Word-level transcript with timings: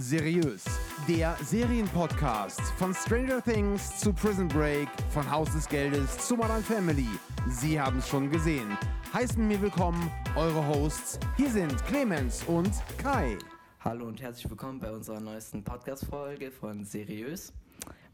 Seriös, 0.00 0.64
der 1.08 1.36
Serienpodcast 1.42 2.60
von 2.78 2.94
Stranger 2.94 3.42
Things 3.42 3.98
zu 3.98 4.12
Prison 4.12 4.46
Break, 4.46 4.88
von 5.10 5.28
Haus 5.28 5.52
des 5.52 5.68
Geldes 5.68 6.18
zu 6.18 6.36
Modern 6.36 6.62
Family. 6.62 7.08
Sie 7.48 7.80
haben 7.80 7.98
es 7.98 8.08
schon 8.08 8.30
gesehen. 8.30 8.78
Heißen 9.12 9.46
mir 9.46 9.60
willkommen 9.60 10.10
eure 10.36 10.66
Hosts. 10.68 11.18
Hier 11.36 11.50
sind 11.50 11.84
Clemens 11.86 12.44
und 12.44 12.70
Kai. 12.96 13.36
Hallo 13.80 14.06
und 14.06 14.22
herzlich 14.22 14.48
willkommen 14.48 14.78
bei 14.78 14.92
unserer 14.92 15.20
neuesten 15.20 15.64
Podcast-Folge 15.64 16.52
von 16.52 16.84
Seriös. 16.84 17.52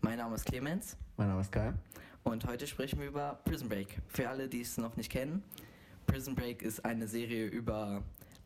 Mein 0.01 0.19
Name 0.19 0.37
ist 0.37 0.47
Clemens. 0.47 0.97
Mein 1.17 1.29
Name 1.29 1.43
ist 1.43 1.53
Kai. 1.53 1.75
Und 2.23 2.47
heute 2.47 2.67
sprechen 2.67 2.99
wir 2.99 3.09
über 3.09 3.39
Prison 3.45 3.69
Break. 3.69 3.99
Für 4.09 4.31
alle, 4.31 4.49
die 4.49 4.63
es 4.63 4.79
noch 4.79 4.97
nicht 4.97 5.13
kennen, 5.13 5.43
Prison 6.07 6.35
Break 6.35 6.63
ist 6.63 6.85
eine 6.85 7.07
Serie 7.07 7.47
über 7.47 8.03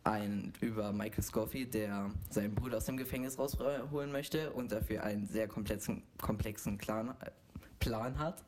ein, 0.08 0.52
über 0.60 0.92
Michael 0.92 1.22
Scofield, 1.22 1.74
der 1.74 2.10
seinen 2.30 2.54
Bruder 2.54 2.78
aus 2.78 2.86
dem 2.86 2.96
Gefängnis 2.96 3.38
rausholen 3.38 4.10
möchte 4.10 4.52
und 4.52 4.72
dafür 4.72 5.04
einen 5.04 5.26
sehr 5.26 5.48
komplexen, 5.48 6.02
komplexen 6.20 6.78
Plan, 6.78 7.14
Plan 7.78 8.18
hat. 8.18 8.42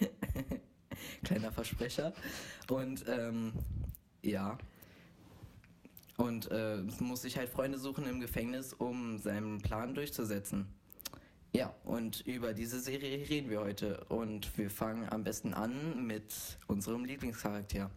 Kleiner 1.24 1.52
Versprecher. 1.52 2.12
Und 2.68 3.04
ähm, 3.08 3.52
ja. 4.22 4.58
Und 6.16 6.50
äh, 6.50 6.78
muss 7.00 7.22
sich 7.22 7.36
halt 7.36 7.48
Freunde 7.48 7.78
suchen 7.78 8.06
im 8.06 8.20
Gefängnis, 8.20 8.72
um 8.72 9.18
seinen 9.18 9.60
Plan 9.60 9.94
durchzusetzen. 9.94 10.66
Ja, 11.54 11.74
und 11.84 12.20
über 12.22 12.54
diese 12.54 12.80
Serie 12.80 13.28
reden 13.28 13.50
wir 13.50 13.60
heute. 13.60 14.04
Und 14.04 14.56
wir 14.56 14.70
fangen 14.70 15.08
am 15.10 15.24
besten 15.24 15.52
an 15.54 16.06
mit 16.06 16.58
unserem 16.66 17.04
Lieblingscharakter. 17.04 17.90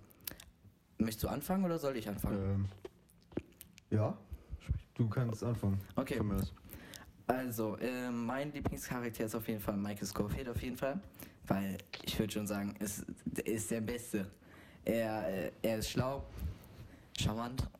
Möchtest 0.97 1.23
du 1.23 1.27
anfangen 1.27 1.65
oder 1.65 1.77
soll 1.77 1.97
ich 1.97 2.07
anfangen? 2.07 2.37
Ähm, 2.37 2.65
ja, 3.89 4.17
du 4.93 5.07
kannst 5.09 5.43
anfangen. 5.43 5.79
Okay. 5.95 6.21
Also, 7.27 7.75
äh, 7.77 8.11
mein 8.11 8.51
Lieblingscharakter 8.53 9.25
ist 9.25 9.35
auf 9.35 9.47
jeden 9.47 9.59
Fall 9.59 9.75
Michael 9.77 10.05
Scofield, 10.05 10.47
auf 10.47 10.61
jeden 10.61 10.77
Fall. 10.77 10.99
Weil 11.47 11.77
ich 12.03 12.17
würde 12.17 12.33
schon 12.33 12.47
sagen, 12.47 12.75
ist, 12.79 13.05
er 13.35 13.45
ist 13.45 13.71
der 13.71 13.81
Beste. 13.81 14.29
Er, 14.83 15.27
äh, 15.27 15.51
er 15.61 15.79
ist 15.79 15.89
schlau, 15.89 16.23
charmant. 17.17 17.67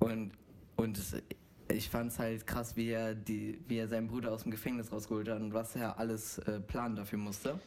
Und, 0.00 0.32
und 0.76 0.98
es, 0.98 1.16
ich 1.68 1.88
fand 1.88 2.12
es 2.12 2.18
halt 2.18 2.46
krass, 2.46 2.76
wie 2.76 2.90
er, 2.90 3.14
die, 3.14 3.58
wie 3.66 3.78
er 3.78 3.88
seinen 3.88 4.06
Bruder 4.06 4.32
aus 4.32 4.42
dem 4.42 4.50
Gefängnis 4.50 4.92
rausgeholt 4.92 5.28
hat 5.28 5.40
und 5.40 5.54
was 5.54 5.76
er 5.76 5.98
alles 5.98 6.38
äh, 6.40 6.60
planen 6.60 6.94
dafür 6.94 7.18
musste. 7.18 7.58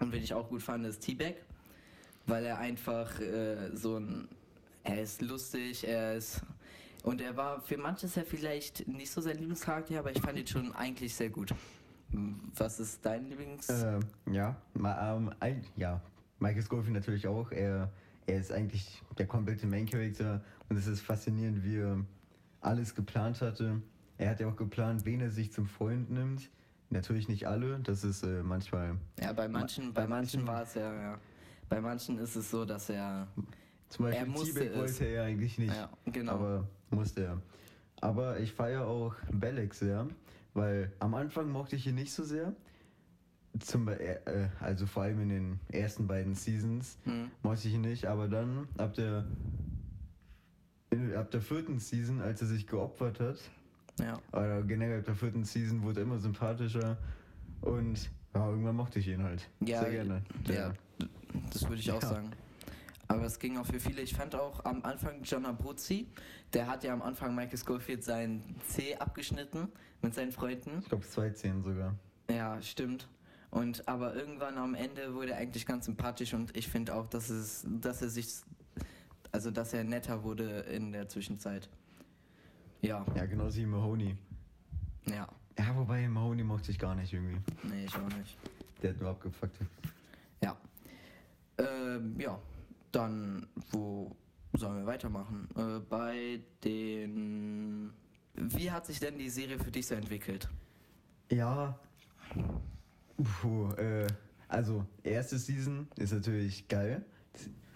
Und 0.00 0.10
wen 0.10 0.22
ich 0.22 0.32
auch 0.32 0.48
gut 0.48 0.62
fand, 0.62 0.86
ist 0.86 1.00
T-Bag 1.00 1.34
weil 2.26 2.44
er 2.44 2.58
einfach 2.58 3.18
äh, 3.20 3.74
so 3.74 3.98
ein, 3.98 4.28
er 4.82 5.02
ist 5.02 5.22
lustig, 5.22 5.86
er 5.86 6.16
ist, 6.16 6.42
und 7.02 7.20
er 7.20 7.36
war 7.36 7.60
für 7.60 7.76
manches 7.76 8.14
ja 8.14 8.22
vielleicht 8.24 8.86
nicht 8.88 9.10
so 9.10 9.20
sein 9.20 9.38
Lieblingscharakter, 9.38 9.98
aber 9.98 10.10
ich 10.10 10.20
fand 10.20 10.38
ihn 10.38 10.46
schon 10.46 10.74
eigentlich 10.74 11.14
sehr 11.14 11.30
gut. 11.30 11.54
Was 12.56 12.80
ist 12.80 13.04
dein 13.04 13.28
Lieblings? 13.28 13.68
Ähm, 13.68 14.00
ja, 14.30 14.56
ma, 14.74 15.16
ähm, 15.16 15.32
ein, 15.40 15.64
ja, 15.76 16.00
Michael 16.38 16.62
Scofield 16.62 16.94
natürlich 16.94 17.26
auch. 17.26 17.50
Er, 17.50 17.90
er 18.26 18.38
ist 18.38 18.52
eigentlich 18.52 19.02
der 19.18 19.26
komplette 19.26 19.66
Main 19.66 19.86
Character 19.86 20.42
und 20.68 20.76
es 20.76 20.86
ist 20.86 21.00
faszinierend, 21.00 21.64
wie 21.64 21.78
er 21.78 22.04
alles 22.60 22.94
geplant 22.94 23.40
hatte. 23.40 23.82
Er 24.16 24.30
hat 24.30 24.40
ja 24.40 24.48
auch 24.48 24.56
geplant, 24.56 25.04
wen 25.04 25.20
er 25.20 25.30
sich 25.30 25.52
zum 25.52 25.66
Freund 25.66 26.10
nimmt. 26.10 26.48
Natürlich 26.90 27.28
nicht 27.28 27.48
alle, 27.48 27.80
das 27.80 28.04
ist 28.04 28.22
äh, 28.22 28.42
manchmal. 28.42 28.96
Ja, 29.20 29.32
bei 29.32 29.48
manchen, 29.48 29.92
bei, 29.92 30.02
bei 30.02 30.08
manchen, 30.08 30.44
manchen 30.44 30.46
war 30.46 30.62
es 30.62 30.74
ja, 30.74 30.94
ja. 30.94 31.18
Bei 31.74 31.80
manchen 31.80 32.18
ist 32.18 32.36
es 32.36 32.52
so, 32.52 32.64
dass 32.64 32.88
er. 32.88 33.26
Zum 33.88 34.04
Beispiel 34.04 34.24
er 34.24 34.30
musste 34.30 34.76
wollte 34.76 35.04
er 35.06 35.10
ja 35.10 35.24
eigentlich 35.24 35.58
nicht. 35.58 35.74
Ja, 35.74 35.90
genau. 36.06 36.32
Aber 36.34 36.68
musste 36.90 37.24
er. 37.24 37.42
Aber 38.00 38.38
ich 38.38 38.52
feiere 38.52 38.86
auch 38.86 39.16
Bellex 39.32 39.80
sehr, 39.80 40.06
weil 40.52 40.92
am 41.00 41.14
Anfang 41.16 41.50
mochte 41.50 41.74
ich 41.74 41.84
ihn 41.88 41.96
nicht 41.96 42.12
so 42.12 42.22
sehr. 42.22 42.52
Zum, 43.58 43.88
äh, 43.88 44.18
also 44.60 44.86
vor 44.86 45.02
allem 45.02 45.20
in 45.22 45.28
den 45.30 45.60
ersten 45.72 46.06
beiden 46.06 46.36
Seasons 46.36 46.96
Mhm. 47.06 47.32
mochte 47.42 47.66
ich 47.66 47.74
ihn 47.74 47.80
nicht, 47.80 48.06
aber 48.06 48.28
dann 48.28 48.68
ab 48.78 48.94
der 48.94 49.24
ab 51.16 51.32
der 51.32 51.40
vierten 51.40 51.80
Season, 51.80 52.20
als 52.20 52.40
er 52.40 52.46
sich 52.46 52.68
geopfert 52.68 53.18
hat, 53.18 53.38
Ja. 53.98 54.20
oder 54.32 54.62
generell 54.62 55.00
ab 55.00 55.06
der 55.06 55.16
vierten 55.16 55.42
Season 55.44 55.82
wurde 55.82 56.00
er 56.00 56.04
immer 56.04 56.20
sympathischer 56.20 56.98
und 57.62 58.10
ja, 58.32 58.48
irgendwann 58.48 58.76
mochte 58.76 59.00
ich 59.00 59.08
ihn 59.08 59.24
halt. 59.24 59.48
Ja, 59.60 59.80
Sehr 59.80 59.90
gerne. 59.90 60.22
Ja, 60.48 60.72
das 61.52 61.62
würde 61.68 61.76
ich 61.80 61.90
auch 61.90 62.02
Ja. 62.02 62.08
sagen. 62.08 62.30
Aber 63.08 63.24
es 63.24 63.38
ging 63.38 63.58
auch 63.58 63.66
für 63.66 63.78
viele. 63.80 64.00
Ich 64.02 64.14
fand 64.14 64.34
auch 64.34 64.64
am 64.64 64.82
Anfang 64.82 65.22
John 65.22 65.44
Abruzzi, 65.44 66.08
der 66.54 66.66
hat 66.66 66.84
ja 66.84 66.92
am 66.94 67.02
Anfang 67.02 67.34
Michael 67.34 67.58
Scofield 67.58 68.02
sein 68.02 68.42
C 68.66 68.96
abgeschnitten 68.96 69.68
mit 70.00 70.14
seinen 70.14 70.32
Freunden. 70.32 70.78
Ich 70.80 70.88
glaube 70.88 71.06
zwei 71.06 71.30
Zehn 71.30 71.62
sogar. 71.62 71.94
Ja, 72.30 72.60
stimmt. 72.62 73.06
Und 73.50 73.86
aber 73.86 74.14
irgendwann 74.16 74.56
am 74.58 74.74
Ende 74.74 75.14
wurde 75.14 75.32
er 75.32 75.38
eigentlich 75.38 75.66
ganz 75.66 75.84
sympathisch 75.84 76.32
und 76.34 76.56
ich 76.56 76.66
finde 76.68 76.94
auch, 76.94 77.06
dass 77.06 77.28
es, 77.28 77.64
dass 77.68 78.00
er 78.02 78.08
sich, 78.08 78.26
also 79.32 79.50
dass 79.50 79.74
er 79.74 79.84
netter 79.84 80.24
wurde 80.24 80.60
in 80.60 80.90
der 80.90 81.08
Zwischenzeit. 81.08 81.68
Ja, 82.80 83.04
Ja, 83.14 83.26
genauso 83.26 83.58
wie 83.58 83.66
Mahoney. 83.66 84.16
ja. 85.06 85.28
Ja, 85.56 85.76
wobei 85.76 86.08
Mahoney 86.08 86.42
mochte 86.42 86.72
ich 86.72 86.78
gar 86.80 86.96
nicht 86.96 87.12
irgendwie. 87.12 87.36
Nee, 87.62 87.84
ich 87.84 87.94
auch 87.94 88.08
nicht. 88.18 88.36
Der 88.82 88.90
hat 88.90 89.00
nur 89.00 89.10
abgefuckt. 89.10 89.56
Ja. 90.42 90.56
Ähm, 91.58 92.18
ja, 92.18 92.38
dann, 92.92 93.46
wo 93.70 94.16
sollen 94.54 94.78
wir 94.78 94.86
weitermachen? 94.86 95.48
Äh, 95.56 95.80
bei 95.88 96.40
den. 96.64 97.92
Wie 98.34 98.70
hat 98.70 98.86
sich 98.86 99.00
denn 99.00 99.18
die 99.18 99.30
Serie 99.30 99.58
für 99.58 99.70
dich 99.70 99.86
so 99.86 99.94
entwickelt? 99.94 100.48
Ja. 101.30 101.78
Puh, 103.40 103.70
äh, 103.74 104.06
also, 104.48 104.84
erste 105.02 105.38
Season 105.38 105.88
ist 105.96 106.12
natürlich 106.12 106.66
geil. 106.68 107.04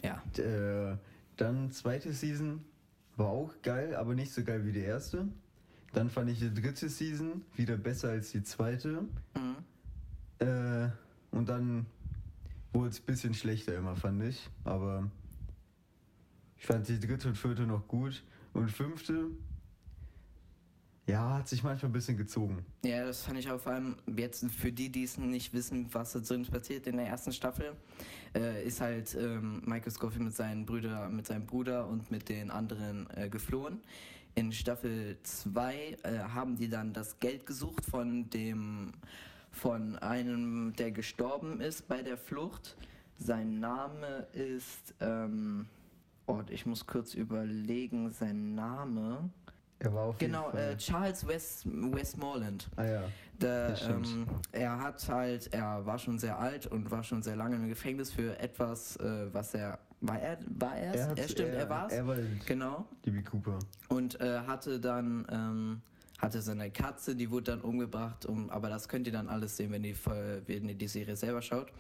Ja. 0.02 0.22
Äh, 0.42 0.96
dann 1.36 1.70
zweite 1.70 2.12
Season 2.12 2.64
war 3.16 3.28
auch 3.28 3.54
geil, 3.62 3.94
aber 3.94 4.14
nicht 4.14 4.32
so 4.32 4.44
geil 4.44 4.64
wie 4.64 4.72
die 4.72 4.80
erste. 4.80 5.28
Dann 5.92 6.10
fand 6.10 6.30
ich 6.30 6.38
die 6.38 6.52
dritte 6.52 6.88
Season 6.88 7.44
wieder 7.54 7.76
besser 7.76 8.10
als 8.10 8.30
die 8.30 8.42
zweite. 8.42 9.02
Mhm. 9.34 9.56
Äh, 10.38 10.88
und 11.30 11.48
dann 11.48 11.86
wurde 12.78 12.90
es 12.90 13.00
ein 13.00 13.06
bisschen 13.06 13.34
schlechter 13.34 13.76
immer, 13.76 13.96
fand 13.96 14.22
ich. 14.22 14.48
Aber 14.64 15.10
ich 16.56 16.64
fand 16.64 16.86
die 16.88 17.00
dritte 17.00 17.28
und 17.28 17.36
vierte 17.36 17.62
noch 17.62 17.88
gut. 17.88 18.22
Und 18.52 18.70
fünfte, 18.70 19.26
ja, 21.06 21.38
hat 21.38 21.48
sich 21.48 21.64
manchmal 21.64 21.90
ein 21.90 21.92
bisschen 21.92 22.16
gezogen. 22.16 22.64
Ja, 22.84 23.04
das 23.04 23.22
fand 23.22 23.38
ich 23.38 23.50
auch 23.50 23.60
vor 23.60 23.72
allem 23.72 23.96
jetzt 24.16 24.44
für 24.52 24.70
die, 24.70 24.90
die 24.90 25.02
es 25.02 25.18
nicht 25.18 25.52
wissen, 25.52 25.88
was 25.92 26.12
da 26.12 26.20
drin 26.20 26.46
passiert 26.46 26.86
in 26.86 26.98
der 26.98 27.06
ersten 27.06 27.32
Staffel, 27.32 27.74
äh, 28.34 28.64
ist 28.64 28.80
halt 28.80 29.16
ähm, 29.18 29.60
Michael 29.64 29.90
Scofield 29.90 30.22
mit 30.22 30.34
seinen 30.34 30.64
Brüder, 30.64 31.08
mit 31.08 31.26
seinem 31.26 31.46
Bruder 31.46 31.88
und 31.88 32.10
mit 32.12 32.28
den 32.28 32.50
anderen 32.50 33.08
äh, 33.16 33.28
geflohen. 33.28 33.80
In 34.36 34.52
Staffel 34.52 35.18
2 35.24 35.74
äh, 35.74 36.18
haben 36.32 36.56
die 36.56 36.68
dann 36.68 36.92
das 36.92 37.18
Geld 37.18 37.44
gesucht 37.44 37.84
von 37.84 38.30
dem 38.30 38.92
von 39.50 39.96
einem, 39.96 40.74
der 40.76 40.92
gestorben 40.92 41.60
ist 41.60 41.88
bei 41.88 42.02
der 42.02 42.16
Flucht. 42.16 42.76
Sein 43.16 43.58
Name 43.58 44.26
ist 44.32 44.94
ähm, 45.00 45.66
oh, 46.26 46.40
ich 46.50 46.66
muss 46.66 46.86
kurz 46.86 47.14
überlegen, 47.14 48.10
sein 48.10 48.54
Name. 48.54 49.30
Er 49.80 49.94
war 49.94 50.04
auf 50.06 50.18
Genau, 50.18 50.46
jeden 50.46 50.52
Fall. 50.58 50.72
äh, 50.72 50.76
Charles 50.76 51.26
West, 51.26 51.62
Westmoreland. 51.66 52.68
ah 52.76 52.84
ja. 52.84 53.02
Der, 53.40 53.76
ähm, 53.88 54.26
er 54.50 54.80
hat 54.80 55.08
halt, 55.08 55.52
er 55.52 55.86
war 55.86 55.98
schon 55.98 56.18
sehr 56.18 56.36
alt 56.38 56.66
und 56.66 56.90
war 56.90 57.04
schon 57.04 57.22
sehr 57.22 57.36
lange 57.36 57.54
im 57.56 57.68
Gefängnis 57.68 58.12
für 58.12 58.36
etwas, 58.40 58.96
äh, 58.96 59.32
was 59.32 59.54
er, 59.54 59.78
war 60.00 60.18
er, 60.20 60.38
war 60.58 60.76
er, 60.76 60.94
Er 60.94 61.16
er 61.16 61.28
stimmt, 61.28 61.50
er, 61.50 61.58
er- 61.60 61.68
war's. 61.70 61.92
er 61.92 62.06
war- 62.06 62.16
genau. 62.46 62.86
DB 63.06 63.22
Cooper. 63.22 63.60
Und 63.88 64.20
äh, 64.20 64.40
hatte 64.40 64.80
dann, 64.80 65.24
ähm, 65.30 65.80
hatte 66.18 66.42
seine 66.42 66.70
Katze, 66.70 67.14
die 67.14 67.30
wurde 67.30 67.52
dann 67.52 67.60
umgebracht, 67.60 68.26
um, 68.26 68.50
aber 68.50 68.68
das 68.68 68.88
könnt 68.88 69.06
ihr 69.06 69.12
dann 69.12 69.28
alles 69.28 69.56
sehen, 69.56 69.70
wenn 69.70 69.84
ihr, 69.84 69.96
wenn 70.46 70.68
ihr 70.68 70.74
die 70.74 70.88
Serie 70.88 71.16
selber 71.16 71.40
schaut. 71.42 71.72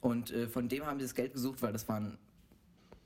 Und 0.00 0.32
äh, 0.32 0.48
von 0.48 0.68
dem 0.68 0.84
haben 0.84 0.98
sie 0.98 1.04
das 1.06 1.14
Geld 1.14 1.32
gesucht, 1.32 1.62
weil 1.62 1.72
das 1.72 1.88
waren 1.88 2.18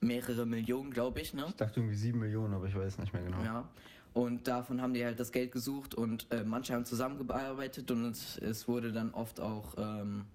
mehrere 0.00 0.46
Millionen, 0.46 0.90
glaube 0.90 1.20
ich, 1.20 1.32
ne? 1.32 1.46
Ich 1.48 1.56
dachte 1.56 1.80
irgendwie 1.80 1.96
7 1.96 2.18
Millionen, 2.18 2.54
aber 2.54 2.66
ich 2.66 2.74
weiß 2.74 2.98
nicht 2.98 3.12
mehr 3.12 3.22
genau. 3.22 3.42
Ja. 3.42 3.68
Und 4.14 4.46
davon 4.46 4.82
haben 4.82 4.92
die 4.92 5.04
halt 5.04 5.18
das 5.18 5.32
Geld 5.32 5.52
gesucht 5.52 5.94
und 5.94 6.26
äh, 6.30 6.44
manche 6.44 6.74
haben 6.74 6.84
zusammengearbeitet 6.84 7.90
und 7.90 8.04
es, 8.06 8.36
es 8.38 8.68
wurde 8.68 8.92
dann 8.92 9.14
oft 9.14 9.40
auch, 9.40 9.74
ähm, 9.78 10.26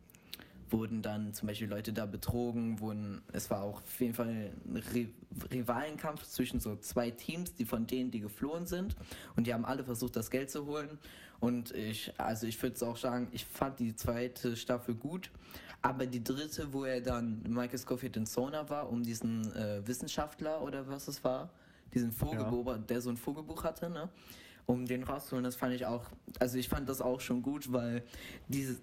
wurden 0.70 1.02
dann 1.02 1.34
zum 1.34 1.48
Beispiel 1.48 1.68
Leute 1.68 1.94
da 1.94 2.06
betrogen, 2.06 2.80
wurden, 2.80 3.22
es 3.34 3.50
war 3.50 3.64
auch 3.64 3.82
auf 3.82 4.00
jeden 4.00 4.14
Fall 4.14 4.28
ein 4.66 4.84
Ri 4.94 5.14
Rivalenkampf 5.52 6.24
zwischen 6.24 6.60
so 6.60 6.78
zwei 6.78 7.12
Teams, 7.12 7.54
die 7.54 7.66
von 7.66 7.86
denen, 7.86 8.10
die 8.10 8.22
geflohen 8.22 8.66
sind 8.66 8.96
und 9.36 9.46
die 9.46 9.54
haben 9.54 9.66
alle 9.66 9.84
versucht, 9.84 10.16
das 10.16 10.32
Geld 10.32 10.50
zu 10.50 10.66
holen 10.66 10.98
und 11.40 11.72
ich, 11.72 12.14
also 12.18 12.48
ich 12.48 12.62
würde 12.62 12.76
es 12.76 12.84
auch 12.84 12.98
sagen, 12.98 13.28
ich 13.32 13.46
fand 13.46 13.80
die 13.80 13.96
zweite 13.96 14.56
Staffel 14.56 14.96
gut, 14.96 15.30
aber 15.82 16.08
die 16.08 16.24
dritte, 16.24 16.74
wo 16.74 16.86
er 16.86 17.02
dann 17.02 17.44
Michael 17.48 17.78
Scofield 17.78 18.18
in 18.18 18.26
Sona 18.26 18.70
war, 18.70 18.90
um 18.90 19.04
diesen 19.04 19.54
äh, 19.56 19.86
Wissenschaftler 19.88 20.62
oder 20.62 20.88
was 20.88 21.08
es 21.08 21.24
war, 21.24 21.50
diesen 21.94 22.12
Vogelbuch, 22.12 22.68
ja. 22.68 22.78
der 22.78 23.02
so 23.02 23.10
ein 23.10 23.18
Vogelbuch 23.18 23.64
hatte, 23.64 23.90
ne? 23.90 24.10
Um 24.66 24.86
den 24.86 25.04
rauszuholen, 25.04 25.46
das 25.46 25.56
fand 25.56 25.74
ich 25.74 25.86
auch, 25.86 26.04
also 26.40 26.58
ich 26.58 26.68
fand 26.68 26.90
das 26.90 27.00
auch 27.00 27.22
schon 27.22 27.42
gut, 27.42 27.72
weil 27.72 28.04
diese, 28.50 28.78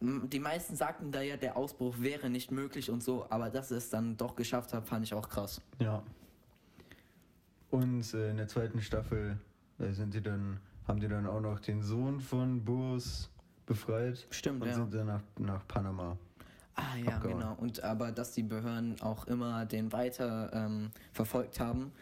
die 0.00 0.38
meisten 0.38 0.76
sagten 0.76 1.10
da 1.10 1.20
ja, 1.20 1.36
der 1.36 1.56
Ausbruch 1.56 1.96
wäre 1.98 2.30
nicht 2.30 2.50
möglich 2.50 2.90
und 2.90 3.02
so, 3.02 3.26
aber 3.30 3.50
dass 3.50 3.70
es 3.70 3.90
dann 3.90 4.16
doch 4.16 4.36
geschafft 4.36 4.72
hat, 4.72 4.86
fand 4.86 5.04
ich 5.04 5.14
auch 5.14 5.28
krass. 5.28 5.60
Ja. 5.80 6.02
Und 7.70 8.14
äh, 8.14 8.30
in 8.30 8.36
der 8.36 8.48
zweiten 8.48 8.80
Staffel 8.80 9.38
sind 9.78 10.14
die 10.14 10.22
dann, 10.22 10.60
haben 10.86 11.00
die 11.00 11.08
dann 11.08 11.26
auch 11.26 11.40
noch 11.40 11.60
den 11.60 11.82
Sohn 11.82 12.20
von 12.20 12.64
Boris 12.64 13.30
befreit. 13.66 14.26
Stimmt, 14.30 14.62
und 14.62 14.68
ja. 14.68 14.74
sind 14.74 14.94
dann 14.94 15.06
nach, 15.06 15.22
nach 15.38 15.66
Panama. 15.68 16.16
Ah 16.74 16.96
ja, 16.96 17.16
abgehauen. 17.16 17.40
genau. 17.40 17.56
Und 17.58 17.82
aber 17.82 18.12
dass 18.12 18.32
die 18.32 18.42
Behörden 18.42 19.00
auch 19.00 19.26
immer 19.26 19.66
den 19.66 19.92
weiter 19.92 20.50
ähm, 20.52 20.90
verfolgt 21.12 21.60
haben. 21.60 21.92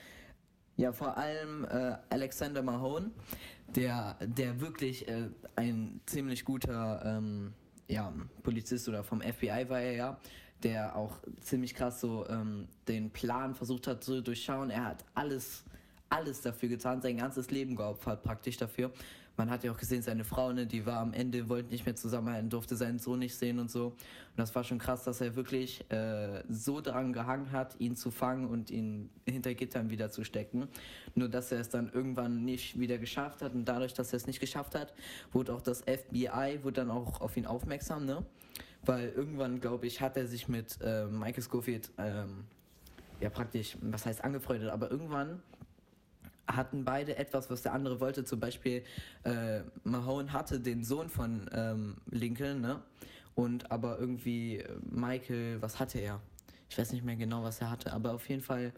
Ja, 0.77 0.93
vor 0.93 1.17
allem 1.17 1.65
äh, 1.65 1.97
Alexander 2.11 2.63
Mahone, 2.63 3.11
der, 3.75 4.17
der 4.21 4.61
wirklich 4.61 5.09
äh, 5.09 5.31
ein 5.57 6.01
ziemlich 6.05 6.45
guter 6.45 7.03
ähm, 7.05 7.55
ja, 7.89 8.13
Polizist 8.43 8.89
oder 8.89 9.05
vom 9.05 9.21
FBI 9.21 9.67
war 9.69 9.81
er 9.81 9.93
ja, 9.93 10.21
der 10.63 10.97
auch 10.97 11.19
ziemlich 11.41 11.75
krass 11.75 12.01
so 12.01 12.27
ähm, 12.29 12.69
den 12.89 13.11
Plan 13.11 13.55
versucht 13.55 13.87
hat 13.87 14.03
zu 14.03 14.23
durchschauen. 14.23 14.71
Er 14.71 14.85
hat 14.85 15.05
alles, 15.15 15.65
alles 16.09 16.41
dafür 16.41 16.69
getan, 16.69 17.01
sein 17.01 17.19
ganzes 17.19 17.51
Leben 17.51 17.77
geopfert 17.77 18.23
praktisch 18.23 18.57
dafür. 18.57 18.91
Man 19.37 19.51
hat 19.51 19.65
ja 19.65 19.73
auch 19.73 19.77
gesehen, 19.77 20.03
seine 20.03 20.25
Frau, 20.25 20.53
ne, 20.53 20.67
die 20.67 20.87
war 20.87 21.01
am 21.01 21.13
Ende, 21.13 21.49
wollte 21.49 21.71
nicht 21.71 21.85
mehr 21.85 21.95
zusammenhalten, 21.95 22.49
durfte 22.49 22.77
seinen 22.77 22.99
Sohn 22.99 23.19
nicht 23.19 23.35
sehen 23.35 23.59
und 23.59 23.71
so. 23.71 23.89
Und 23.89 23.97
das 24.37 24.55
war 24.55 24.65
schon 24.65 24.79
krass, 24.79 25.05
dass 25.05 25.21
er 25.21 25.37
wirklich 25.37 25.91
äh, 25.91 26.43
so 26.49 26.81
dran 26.81 27.13
gehangen 27.13 27.53
hat, 27.53 27.79
ihn 27.79 27.97
zu 27.97 28.11
fangen 28.11 28.47
und 28.47 28.71
ihn 28.71 29.11
hinter 29.27 29.55
Gittern 29.55 29.91
wieder 29.91 30.11
zu 30.11 30.25
stecken. 30.25 30.69
Nur, 31.15 31.29
dass 31.29 31.53
er 31.53 31.61
es 31.61 31.69
dann 31.69 31.91
irgendwann 31.93 32.45
nicht 32.45 32.79
wieder 32.79 32.99
geschafft 32.99 33.43
hat. 33.43 33.55
Und 33.55 33.67
dadurch, 33.67 33.93
dass 33.93 34.13
er 34.13 34.17
es 34.17 34.27
nicht 34.27 34.41
geschafft 34.41 34.75
hat, 34.75 34.95
wurde 35.33 35.55
auch 35.55 35.61
das 35.61 35.83
FBI, 35.83 36.61
wurde 36.63 36.81
dann 36.81 36.91
auch 36.91 37.21
auf 37.21 37.37
ihn 37.37 37.47
aufmerksam, 37.47 38.07
ne? 38.07 38.25
Weil 38.85 39.09
irgendwann, 39.09 39.61
glaube 39.61 39.87
ich, 39.87 40.01
hat 40.01 40.17
er 40.17 40.27
sich 40.27 40.49
mit 40.49 40.79
äh, 40.81 41.07
Michael 41.07 41.43
Scofield, 41.43 41.91
ähm, 41.99 42.45
ja 43.21 43.31
praktisch, 43.31 43.77
was 43.81 44.07
heißt 44.07 44.23
angefreundet, 44.23 44.71
aber 44.71 44.91
irgendwann 44.91 45.43
hatten 46.49 46.85
beide 46.85 47.17
etwas, 47.17 47.51
was 47.51 47.63
der 47.63 47.73
andere 47.73 48.01
wollte. 48.01 48.25
Zum 48.25 48.41
Beispiel 48.41 48.83
äh, 49.25 49.61
Mahone 49.85 50.33
hatte 50.33 50.61
den 50.61 50.85
Sohn 50.85 51.09
von 51.09 51.49
ähm, 51.53 51.97
Lincoln, 52.11 52.61
ne? 52.61 52.83
Und 53.35 53.71
aber 53.71 53.99
irgendwie 53.99 54.59
äh, 54.59 54.77
Michael, 54.91 55.61
was 55.61 55.79
hatte 55.79 55.99
er? 55.99 56.21
Ich 56.69 56.79
weiß 56.79 56.93
nicht 56.93 57.05
mehr 57.05 57.17
genau, 57.17 57.43
was 57.43 57.61
er 57.61 57.71
hatte, 57.71 57.93
aber 57.93 58.13
auf 58.13 58.29
jeden 58.29 58.43
Fall. 58.43 58.73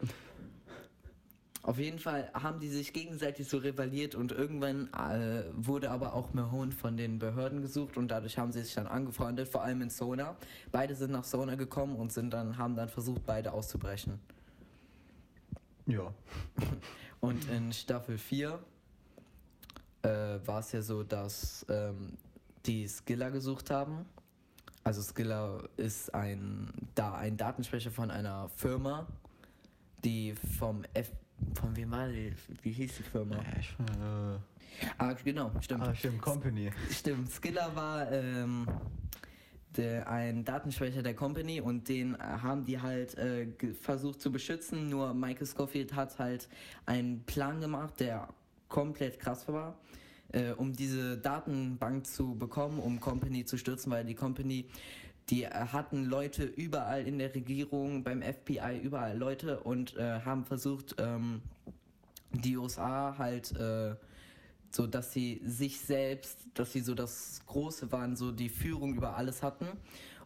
Auf 1.61 1.77
jeden 1.77 1.99
Fall 1.99 2.31
haben 2.33 2.59
die 2.61 2.69
sich 2.69 2.93
gegenseitig 2.93 3.47
so 3.47 3.57
rivaliert 3.57 4.15
und 4.15 4.31
irgendwann 4.31 4.87
äh, 4.93 5.43
wurde 5.51 5.91
aber 5.91 6.13
auch 6.13 6.33
Mahone 6.33 6.71
von 6.71 6.95
den 6.95 7.19
Behörden 7.19 7.61
gesucht 7.61 7.97
und 7.97 8.07
dadurch 8.07 8.37
haben 8.37 8.53
sie 8.53 8.63
sich 8.63 8.73
dann 8.73 8.87
angefreundet, 8.87 9.49
vor 9.49 9.61
allem 9.61 9.81
in 9.81 9.89
Sona. 9.89 10.37
Beide 10.71 10.95
sind 10.95 11.11
nach 11.11 11.25
Sona 11.25 11.55
gekommen 11.55 11.97
und 11.97 12.13
sind 12.13 12.33
dann, 12.33 12.57
haben 12.57 12.75
dann 12.75 12.87
versucht, 12.87 13.25
beide 13.25 13.51
auszubrechen. 13.51 14.19
Ja. 15.85 16.13
Und 17.21 17.49
in 17.49 17.71
Staffel 17.73 18.17
4 18.17 18.59
äh, 20.01 20.07
war 20.45 20.59
es 20.59 20.71
ja 20.71 20.81
so, 20.81 21.03
dass 21.03 21.65
ähm, 21.69 22.13
die 22.65 22.87
Skiller 22.87 23.31
gesucht 23.31 23.69
haben. 23.69 24.05
Also 24.83 25.01
Skiller 25.01 25.67
ist 25.77 26.13
ein, 26.13 26.69
da, 26.95 27.15
ein 27.15 27.35
Datensprecher 27.35 27.91
von 27.91 28.09
einer 28.09 28.49
Firma, 28.49 29.07
die 30.03 30.35
vom 30.57 30.83
F 30.93 31.11
von 31.53 31.75
wem 31.75 31.91
war 31.91 32.07
die? 32.09 32.33
Wie 32.63 32.71
hieß 32.71 32.97
die 32.97 33.03
Firma? 33.03 33.35
Ja, 33.37 33.43
ich, 33.59 33.69
äh, 33.69 34.91
ah, 34.97 35.13
genau, 35.23 35.51
stimmt. 35.61 35.83
Ah, 35.83 35.95
stimmt, 35.95 36.21
Company. 36.21 36.71
Stimmt, 36.91 37.31
Skiller 37.31 37.73
war 37.75 38.11
ähm, 38.11 38.67
ein 39.77 40.45
Datenspeicher 40.45 41.03
der 41.03 41.13
Company 41.13 41.61
und 41.61 41.87
den 41.89 42.15
äh, 42.15 42.17
haben 42.17 42.65
die 42.65 42.81
halt 42.81 43.17
äh, 43.17 43.47
versucht 43.79 44.21
zu 44.21 44.31
beschützen. 44.31 44.89
Nur 44.89 45.13
Michael 45.13 45.45
Scofield 45.45 45.93
hat 45.93 46.17
halt 46.17 46.49
einen 46.85 47.23
Plan 47.25 47.61
gemacht, 47.61 47.99
der 47.99 48.29
komplett 48.67 49.19
krass 49.19 49.47
war, 49.47 49.77
äh, 50.31 50.51
um 50.51 50.73
diese 50.73 51.17
Datenbank 51.17 52.07
zu 52.07 52.35
bekommen, 52.35 52.79
um 52.79 52.99
Company 52.99 53.45
zu 53.45 53.57
stürzen, 53.57 53.91
weil 53.91 54.05
die 54.05 54.15
Company 54.15 54.65
die 55.29 55.43
äh, 55.43 55.49
hatten 55.49 56.05
Leute 56.05 56.43
überall 56.43 57.05
in 57.07 57.19
der 57.19 57.33
Regierung, 57.33 58.03
beim 58.03 58.21
FBI, 58.21 58.79
überall 58.81 59.17
Leute 59.17 59.59
und 59.59 59.95
äh, 59.97 60.21
haben 60.21 60.45
versucht, 60.45 60.95
ähm, 60.99 61.41
die 62.31 62.57
USA 62.57 63.15
halt 63.17 63.51
äh, 63.55 63.95
so 64.71 64.87
dass 64.87 65.13
sie 65.13 65.41
sich 65.45 65.79
selbst, 65.79 66.37
dass 66.53 66.73
sie 66.73 66.81
so 66.81 66.93
das 66.95 67.41
Große 67.47 67.91
waren, 67.91 68.15
so 68.15 68.31
die 68.31 68.49
Führung 68.49 68.95
über 68.95 69.15
alles 69.15 69.41
hatten 69.43 69.67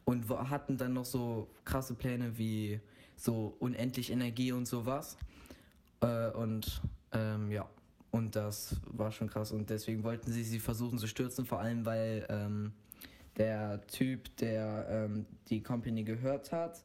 und 0.05 0.29
hatten 0.29 0.77
dann 0.77 0.93
noch 0.93 1.05
so 1.05 1.47
krasse 1.65 1.93
Pläne 1.93 2.37
wie 2.37 2.79
so 3.15 3.55
unendlich 3.59 4.11
Energie 4.11 4.51
und 4.51 4.67
sowas. 4.67 5.17
Äh, 6.01 6.29
und 6.31 6.81
ähm, 7.13 7.51
ja, 7.51 7.69
und 8.11 8.35
das 8.35 8.75
war 8.85 9.11
schon 9.11 9.29
krass 9.29 9.51
und 9.51 9.69
deswegen 9.69 10.03
wollten 10.03 10.31
sie 10.31 10.43
sie 10.43 10.59
versuchen 10.59 10.97
zu 10.99 11.07
stürzen, 11.07 11.45
vor 11.45 11.59
allem 11.59 11.85
weil 11.85 12.25
ähm, 12.29 12.73
der 13.37 13.81
Typ, 13.87 14.35
der 14.37 14.85
ähm, 14.89 15.25
die 15.49 15.63
Company 15.63 16.03
gehört 16.03 16.51
hat, 16.51 16.83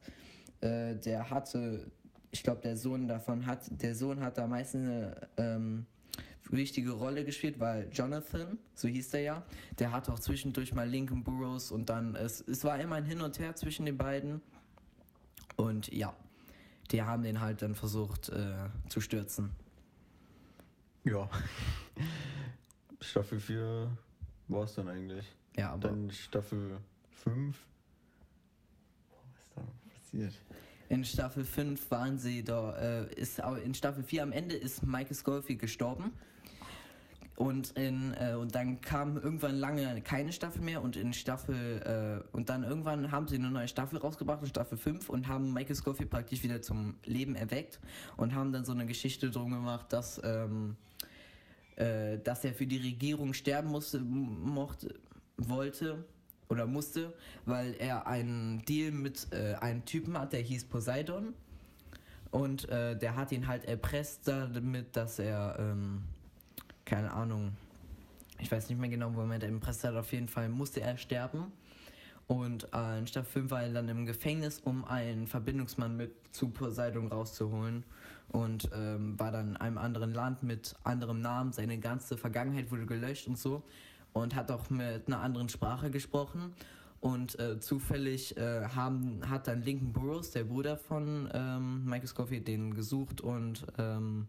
äh, 0.61 0.95
der 0.95 1.29
hatte, 1.29 1.91
ich 2.31 2.43
glaube, 2.43 2.63
der 2.63 2.77
Sohn 2.77 3.09
davon 3.09 3.47
hat, 3.47 3.61
der 3.83 3.95
Sohn 3.95 4.21
hat 4.21 4.39
da 4.39 4.47
meistens 4.47 4.89
eine 4.89 5.29
ähm, 5.37 5.87
wichtige 6.50 6.93
Rolle 6.93 7.25
gespielt, 7.25 7.61
weil 7.61 7.89
Jonathan, 7.93 8.59
so 8.75 8.89
hieß 8.89 9.11
der 9.11 9.21
ja, 9.21 9.43
der 9.79 9.93
hatte 9.93 10.12
auch 10.12 10.19
zwischendurch 10.19 10.75
mal 10.75 10.89
Lincoln 10.89 11.23
Burroughs 11.23 11.71
und 11.71 11.89
dann, 11.89 12.15
es, 12.15 12.41
es 12.41 12.65
war 12.65 12.79
immer 12.81 12.97
ein 12.97 13.05
Hin 13.05 13.21
und 13.21 13.39
Her 13.39 13.55
zwischen 13.55 13.87
den 13.87 13.97
beiden. 13.97 14.41
Und 15.56 15.93
ja, 15.93 16.15
die 16.91 17.03
haben 17.03 17.23
den 17.23 17.41
halt 17.41 17.62
dann 17.62 17.75
versucht 17.75 18.29
äh, 18.29 18.69
zu 18.89 19.00
stürzen. 19.00 19.50
Ja. 21.05 21.29
Staffel 23.00 23.41
4 23.41 23.91
war 24.49 24.65
es 24.65 24.75
dann 24.75 24.89
eigentlich. 24.89 25.27
Ja, 25.56 25.73
aber. 25.73 25.89
Dann 25.89 26.11
Staffel 26.11 26.79
5. 27.25 27.56
Was 29.11 29.39
ist 29.39 29.50
da 29.55 29.62
passiert? 29.95 30.35
In 30.89 31.05
Staffel 31.05 31.45
5 31.45 31.91
waren 31.91 32.19
sie 32.19 32.43
da, 32.43 32.77
äh, 32.77 33.15
ist 33.15 33.41
in 33.62 33.75
Staffel 33.75 34.03
4 34.03 34.23
am 34.23 34.33
Ende 34.33 34.56
ist 34.56 34.87
Michael 34.87 35.15
Scofield 35.15 35.59
gestorben. 35.59 36.12
Und, 37.38 37.71
in, 37.78 38.14
äh, 38.14 38.35
und 38.35 38.57
dann 38.57 38.80
kam 38.80 39.16
irgendwann 39.16 39.54
lange 39.54 40.00
keine 40.00 40.33
Staffel 40.33 40.61
mehr 40.61 40.83
und 40.83 40.97
in 40.97 41.12
Staffel, 41.12 42.25
äh, 42.33 42.37
und 42.37 42.49
dann 42.49 42.64
irgendwann 42.64 43.12
haben 43.12 43.28
sie 43.28 43.37
eine 43.37 43.49
neue 43.49 43.68
Staffel 43.68 44.00
rausgebracht, 44.00 44.45
Staffel 44.49 44.76
5, 44.76 45.09
und 45.09 45.28
haben 45.28 45.52
Michael 45.52 45.76
Scofield 45.76 46.11
praktisch 46.11 46.42
wieder 46.42 46.62
zum 46.62 46.97
Leben 47.04 47.37
erweckt 47.37 47.78
und 48.16 48.35
haben 48.35 48.52
dann 48.52 48.64
so 48.64 48.73
eine 48.73 48.87
Geschichte 48.87 49.30
drum 49.30 49.52
gemacht, 49.52 49.92
dass, 49.92 50.21
ähm, 50.25 50.75
äh, 51.76 52.18
dass 52.18 52.45
er 52.45 52.54
für 52.54 52.66
die 52.66 52.78
Regierung 52.78 53.33
sterben 53.35 53.68
musste, 53.68 54.00
mochte, 54.00 54.97
wollte 55.37 56.04
oder 56.49 56.66
musste, 56.66 57.14
weil 57.47 57.76
er 57.78 58.09
einen 58.09 58.64
Deal 58.64 58.90
mit 58.90 59.28
äh, 59.30 59.54
einem 59.61 59.85
Typen 59.85 60.18
hat, 60.18 60.33
der 60.33 60.40
hieß 60.40 60.64
Poseidon. 60.64 61.35
Und 62.33 62.68
äh, 62.68 62.99
der 62.99 63.14
hat 63.14 63.30
ihn 63.30 63.47
halt 63.47 63.64
erpresst 63.64 64.26
damit, 64.26 64.97
dass 64.97 65.21
er, 65.21 65.57
ähm, 65.61 66.02
keine 66.88 67.12
Ahnung, 67.12 67.52
ich 68.40 68.50
weiß 68.50 68.71
nicht 68.71 68.80
mehr 68.80 68.88
genau, 68.88 69.14
wo 69.14 69.21
er 69.21 69.42
erpresst 69.42 69.85
hat, 69.85 69.95
auf 69.95 70.12
jeden 70.12 70.28
Fall 70.28 70.49
musste 70.49 70.80
er 70.80 70.97
sterben. 70.97 71.52
Und 72.26 72.68
äh, 72.75 72.99
in 72.99 73.07
Staffel 73.07 73.42
5 73.42 73.50
war 73.50 73.62
er 73.62 73.73
dann 73.73 73.88
im 73.88 74.07
Gefängnis, 74.07 74.61
um 74.61 74.85
einen 74.85 75.26
Verbindungsmann 75.26 75.97
mit 75.97 76.12
zu 76.33 76.49
Poseidon 76.49 77.09
rauszuholen. 77.09 77.85
Und 78.28 78.68
ähm, 78.75 79.18
war 79.18 79.33
dann 79.33 79.50
in 79.50 79.57
einem 79.57 79.78
anderen 79.78 80.12
Land 80.12 80.42
mit 80.42 80.76
anderem 80.85 81.21
Namen. 81.21 81.52
Seine 81.52 81.78
ganze 81.78 82.18
Vergangenheit 82.18 82.71
wurde 82.71 82.85
gelöscht 82.85 83.28
und 83.28 83.38
so 83.38 83.62
und 84.12 84.35
hat 84.35 84.50
auch 84.50 84.68
mit 84.68 85.07
einer 85.07 85.21
anderen 85.21 85.49
Sprache 85.49 85.90
gesprochen. 85.90 86.54
Und 87.00 87.38
äh, 87.38 87.61
zufällig 87.61 88.37
äh, 88.37 88.66
haben, 88.66 89.21
hat 89.28 89.47
dann 89.47 89.62
Lincoln 89.62 89.92
Burroughs, 89.92 90.33
der 90.33 90.45
Bruder 90.45 90.76
von 90.76 91.30
ähm, 91.33 91.85
Michael 91.85 92.09
Scofield, 92.09 92.49
den 92.49 92.75
gesucht 92.75 93.21
und 93.21 93.64
ähm, 93.78 94.26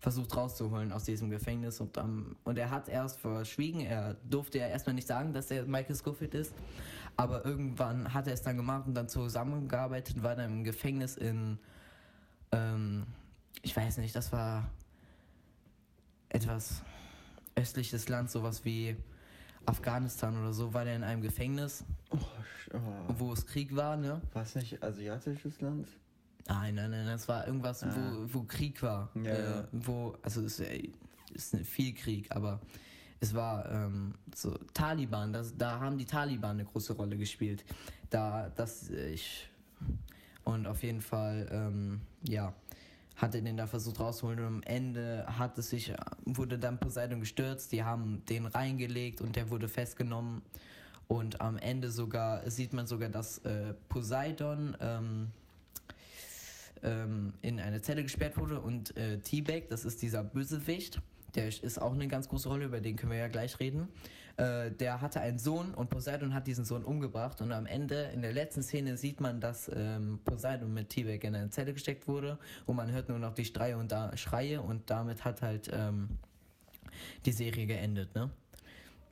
versucht 0.00 0.36
rauszuholen 0.36 0.92
aus 0.92 1.04
diesem 1.04 1.30
Gefängnis. 1.30 1.80
Und, 1.80 1.96
ähm, 1.96 2.36
und 2.44 2.58
er 2.58 2.70
hat 2.70 2.88
erst 2.88 3.20
verschwiegen, 3.20 3.80
er 3.80 4.14
durfte 4.28 4.58
ja 4.58 4.68
erstmal 4.68 4.94
nicht 4.94 5.08
sagen, 5.08 5.32
dass 5.32 5.50
er 5.50 5.64
Michael 5.64 5.96
Scofield 5.96 6.34
ist. 6.34 6.54
Aber 7.16 7.44
irgendwann 7.44 8.14
hat 8.14 8.26
er 8.28 8.34
es 8.34 8.42
dann 8.42 8.56
gemacht 8.56 8.86
und 8.86 8.94
dann 8.94 9.08
zusammengearbeitet, 9.08 10.22
war 10.22 10.36
dann 10.36 10.52
im 10.52 10.64
Gefängnis 10.64 11.16
in, 11.16 11.58
ähm, 12.52 13.06
ich 13.62 13.76
weiß 13.76 13.98
nicht, 13.98 14.14
das 14.14 14.32
war 14.32 14.70
etwas 16.28 16.82
östliches 17.56 18.08
Land, 18.08 18.30
sowas 18.30 18.64
wie 18.64 18.96
Afghanistan 19.66 20.38
oder 20.38 20.52
so, 20.52 20.72
war 20.72 20.84
der 20.84 20.96
in 20.96 21.02
einem 21.02 21.22
Gefängnis, 21.22 21.84
Oh, 22.10 22.18
oh. 22.74 22.78
wo 23.18 23.32
es 23.32 23.46
Krieg 23.46 23.74
war, 23.74 23.96
ne? 23.96 24.20
War 24.32 24.42
es 24.42 24.54
nicht 24.54 24.82
asiatisches 24.82 25.60
Land? 25.60 25.88
Nein, 26.48 26.74
nein, 26.74 26.90
nein, 26.90 27.06
das 27.06 27.28
war 27.28 27.46
irgendwas, 27.46 27.82
Ah. 27.82 27.94
wo, 27.94 28.40
wo 28.40 28.42
Krieg 28.44 28.82
war. 28.82 29.10
Ja, 29.14 29.22
äh, 29.22 29.50
ja. 29.50 29.68
Wo, 29.72 30.16
also 30.22 30.42
es 30.42 30.60
äh, 30.60 30.88
ist 31.34 31.54
nicht 31.54 31.68
viel 31.68 31.92
Krieg, 31.94 32.34
aber 32.34 32.60
es 33.20 33.34
war 33.34 33.70
ähm, 33.70 34.14
so 34.34 34.56
Taliban, 34.72 35.32
das, 35.32 35.56
da 35.56 35.78
haben 35.80 35.98
die 35.98 36.04
Taliban 36.06 36.52
eine 36.52 36.64
große 36.64 36.94
Rolle 36.94 37.16
gespielt. 37.16 37.64
Da, 38.10 38.48
das, 38.56 38.88
äh, 38.90 39.10
ich, 39.10 39.48
und 40.44 40.66
auf 40.66 40.82
jeden 40.82 41.02
Fall, 41.02 41.46
ähm, 41.50 42.00
ja, 42.26 42.54
hat 43.16 43.34
er 43.34 43.42
den 43.42 43.56
da 43.56 43.66
versucht 43.66 43.98
rauszuholen 44.00 44.38
und 44.38 44.46
am 44.46 44.62
Ende 44.62 45.26
hat 45.26 45.58
es 45.58 45.70
sich, 45.70 45.92
wurde 46.24 46.56
dann 46.58 46.78
Poseidon 46.78 47.18
gestürzt, 47.20 47.72
die 47.72 47.82
haben 47.82 48.22
den 48.26 48.46
reingelegt 48.46 49.20
und 49.20 49.34
der 49.36 49.50
wurde 49.50 49.68
festgenommen. 49.68 50.40
Und 51.08 51.40
am 51.40 51.56
Ende 51.56 51.90
sogar 51.90 52.48
sieht 52.48 52.72
man 52.72 52.86
sogar, 52.86 53.08
dass 53.08 53.38
äh, 53.38 53.74
Poseidon 53.88 54.76
ähm, 54.80 55.32
ähm, 56.82 57.34
in 57.42 57.60
eine 57.60 57.80
Zelle 57.80 58.02
gesperrt 58.02 58.36
wurde 58.36 58.60
und 58.60 58.96
äh, 58.96 59.18
T-Bag, 59.18 59.68
das 59.68 59.84
ist 59.84 60.02
dieser 60.02 60.24
Bösewicht, 60.24 61.00
der 61.34 61.48
ist 61.48 61.80
auch 61.80 61.92
eine 61.92 62.08
ganz 62.08 62.28
große 62.28 62.48
Rolle, 62.48 62.66
über 62.66 62.80
den 62.80 62.96
können 62.96 63.12
wir 63.12 63.18
ja 63.18 63.28
gleich 63.28 63.60
reden. 63.60 63.88
Äh, 64.36 64.70
der 64.70 65.00
hatte 65.00 65.20
einen 65.20 65.38
Sohn 65.38 65.74
und 65.74 65.90
Poseidon 65.90 66.32
hat 66.32 66.46
diesen 66.46 66.64
Sohn 66.64 66.84
umgebracht 66.84 67.40
und 67.40 67.52
am 67.52 67.66
Ende, 67.66 68.10
in 68.14 68.22
der 68.22 68.32
letzten 68.32 68.62
Szene, 68.62 68.96
sieht 68.96 69.20
man, 69.20 69.40
dass 69.40 69.70
ähm, 69.74 70.20
Poseidon 70.24 70.72
mit 70.72 70.90
T-Bag 70.90 71.24
in 71.24 71.34
eine 71.34 71.50
Zelle 71.50 71.72
gesteckt 71.72 72.06
wurde 72.06 72.38
und 72.64 72.76
man 72.76 72.90
hört 72.92 73.08
nur 73.08 73.18
noch 73.18 73.34
die 73.34 73.44
Schreie 73.44 73.76
und, 73.76 73.90
da 73.90 74.16
Schreie 74.16 74.62
und 74.62 74.88
damit 74.90 75.24
hat 75.24 75.42
halt 75.42 75.68
ähm, 75.72 76.18
die 77.26 77.32
Serie 77.32 77.66
geendet, 77.66 78.14
ne? 78.14 78.30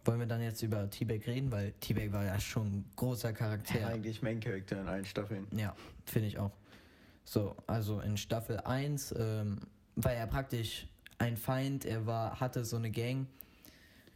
Wollen 0.04 0.20
wir 0.20 0.26
dann 0.28 0.40
jetzt 0.40 0.62
über 0.62 0.88
T-Bag 0.88 1.26
reden, 1.26 1.50
weil 1.50 1.72
T-Bag 1.80 2.12
war 2.12 2.24
ja 2.24 2.38
schon 2.38 2.66
ein 2.66 2.84
großer 2.94 3.32
Charakter. 3.32 3.80
Ja. 3.80 3.88
Eigentlich 3.88 4.22
Main 4.22 4.38
Character 4.38 4.80
in 4.80 4.86
allen 4.86 5.04
Staffeln. 5.04 5.48
Ja, 5.50 5.74
finde 6.04 6.28
ich 6.28 6.38
auch. 6.38 6.52
So, 7.28 7.56
also 7.66 8.00
in 8.00 8.16
Staffel 8.16 8.58
1 8.60 9.12
ähm, 9.18 9.58
war 9.96 10.12
er 10.12 10.26
praktisch 10.28 10.86
ein 11.18 11.36
Feind, 11.36 11.84
er 11.84 12.06
war, 12.06 12.38
hatte 12.38 12.64
so 12.64 12.76
eine 12.76 12.90
Gang. 12.90 13.26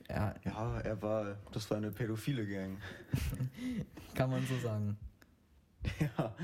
Ja, 0.08 0.34
Ja, 0.44 0.78
er 0.80 1.02
war, 1.02 1.36
das 1.50 1.68
war 1.70 1.78
eine 1.78 1.90
pädophile 1.90 2.46
Gang. 2.46 2.78
kann 4.14 4.30
man 4.30 4.46
so 4.46 4.56
sagen. 4.58 4.96
ja. 6.00 6.34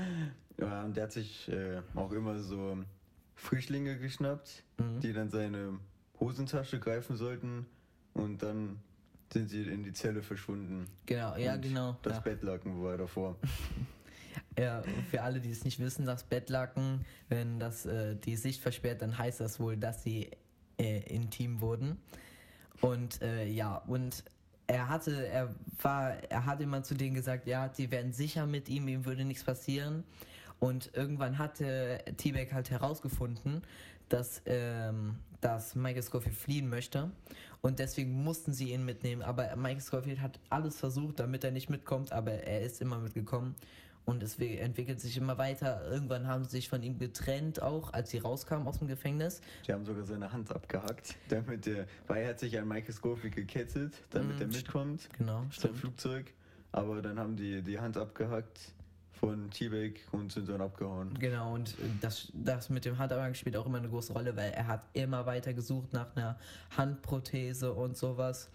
ja, 0.59 0.83
und 0.83 0.97
der 0.97 1.03
hat 1.03 1.11
sich 1.13 1.47
äh, 1.49 1.81
auch 1.95 2.11
immer 2.11 2.37
so 2.39 2.77
Frischlinge 3.35 3.97
geschnappt, 3.97 4.63
Mhm. 4.79 4.99
die 4.99 5.13
dann 5.13 5.29
seine 5.29 5.79
Hosentasche 6.19 6.79
greifen 6.79 7.15
sollten 7.15 7.65
und 8.13 8.43
dann 8.43 8.79
sind 9.31 9.49
sie 9.49 9.63
in 9.63 9.83
die 9.83 9.93
Zelle 9.93 10.21
verschwunden. 10.21 10.87
Genau, 11.05 11.35
ja, 11.37 11.53
Und 11.55 11.61
genau. 11.61 11.97
Das 12.01 12.13
ja. 12.13 12.19
Bettlaken 12.19 12.81
war 12.83 12.97
davor. 12.97 13.37
Ja, 14.57 14.81
für 15.11 15.21
alle, 15.21 15.39
die 15.39 15.51
es 15.51 15.63
nicht 15.63 15.79
wissen, 15.79 16.05
das 16.05 16.23
Bettlaken, 16.23 17.05
wenn 17.29 17.59
das 17.59 17.85
äh, 17.85 18.15
die 18.15 18.35
Sicht 18.35 18.61
versperrt, 18.61 19.03
dann 19.03 19.17
heißt 19.17 19.39
das 19.39 19.59
wohl, 19.59 19.77
dass 19.77 20.01
sie 20.01 20.31
äh, 20.79 21.01
intim 21.13 21.61
wurden. 21.61 21.97
Und 22.81 23.21
äh, 23.21 23.47
ja, 23.47 23.77
und 23.77 24.23
er 24.65 24.89
hatte, 24.89 25.27
er 25.27 25.55
war, 25.81 26.11
er 26.29 26.45
hat 26.45 26.59
immer 26.61 26.83
zu 26.83 26.95
denen 26.95 27.15
gesagt, 27.15 27.47
ja, 27.47 27.67
die 27.69 27.89
wären 27.91 28.11
sicher 28.11 28.45
mit 28.45 28.67
ihm, 28.67 28.87
ihm 28.87 29.05
würde 29.05 29.25
nichts 29.25 29.43
passieren. 29.43 30.03
Und 30.59 30.89
irgendwann 30.93 31.37
hatte 31.37 32.03
T-Bag 32.17 32.51
halt 32.51 32.71
herausgefunden, 32.71 33.61
dass, 34.09 34.41
ähm, 34.45 35.15
dass 35.39 35.75
Michael 35.75 36.01
Scofield 36.01 36.35
fliehen 36.35 36.67
möchte. 36.67 37.11
Und 37.61 37.79
deswegen 37.79 38.23
mussten 38.23 38.53
sie 38.53 38.73
ihn 38.73 38.83
mitnehmen. 38.85 39.21
Aber 39.21 39.55
Michael 39.55 39.81
Scofield 39.81 40.21
hat 40.21 40.39
alles 40.49 40.77
versucht, 40.77 41.19
damit 41.19 41.43
er 41.43 41.51
nicht 41.51 41.69
mitkommt, 41.69 42.11
aber 42.11 42.31
er 42.31 42.61
ist 42.61 42.81
immer 42.81 42.97
mitgekommen. 42.97 43.55
Und 44.07 44.23
es 44.23 44.39
entwickelt 44.39 45.01
sich 45.01 45.17
immer 45.17 45.37
weiter. 45.37 45.85
Irgendwann 45.91 46.27
haben 46.27 46.45
sie 46.45 46.51
sich 46.51 46.69
von 46.69 46.81
ihm 46.81 46.97
getrennt, 46.97 47.61
auch 47.61 47.91
als 47.91 48.09
sie 48.09 48.19
rauskamen 48.19 48.65
aus 48.65 48.79
dem 48.79 48.87
Gefängnis. 48.87 49.41
Die 49.67 49.73
haben 49.73 49.83
sogar 49.83 50.05
seine 50.05 50.31
Hand 50.31 50.49
abgehackt, 50.49 51.15
damit 51.27 51.65
der, 51.65 51.87
weil 52.07 52.23
er 52.23 52.29
hat 52.29 52.39
sich 52.39 52.57
an 52.57 52.69
Michael 52.69 52.93
Scofield 52.93 53.35
gekettet, 53.35 53.95
damit 54.11 54.35
Mhm, 54.37 54.41
er 54.43 54.47
st- 54.47 54.55
mitkommt 54.55 55.09
Genau, 55.17 55.41
zum 55.41 55.51
stimmt. 55.51 55.77
Flugzeug. 55.79 56.33
Aber 56.71 57.01
dann 57.01 57.19
haben 57.19 57.35
die 57.35 57.61
die 57.61 57.77
Hand 57.79 57.97
abgehackt 57.97 58.71
von 59.11 59.51
T-Bag 59.51 59.99
und 60.13 60.31
sind 60.31 60.47
dann 60.47 60.61
abgehauen. 60.61 61.13
Genau, 61.19 61.53
und 61.55 61.75
das, 61.99 62.31
das 62.33 62.69
mit 62.69 62.85
dem 62.85 62.97
Handabhang 62.97 63.33
spielt 63.33 63.57
auch 63.57 63.65
immer 63.65 63.79
eine 63.79 63.89
große 63.89 64.13
Rolle, 64.13 64.37
weil 64.37 64.51
er 64.51 64.67
hat 64.67 64.83
immer 64.93 65.25
weiter 65.25 65.53
gesucht 65.53 65.91
nach 65.91 66.15
einer 66.15 66.37
Handprothese 66.77 67.73
und 67.73 67.97
sowas. 67.97 68.49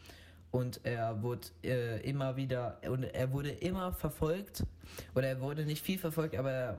Und 0.53 0.81
er 0.85 1.21
wurde 1.23 1.49
äh, 1.65 2.01
immer 2.09 2.37
wieder, 2.37 2.79
und 2.89 3.03
er 3.05 3.33
wurde 3.33 3.51
immer 3.51 3.93
verfolgt, 3.93 4.65
oder 5.15 5.27
er 5.29 5.41
wurde 5.41 5.65
nicht 5.65 5.83
viel 5.83 5.99
verfolgt, 5.99 6.37
aber 6.37 6.51
er, 6.51 6.79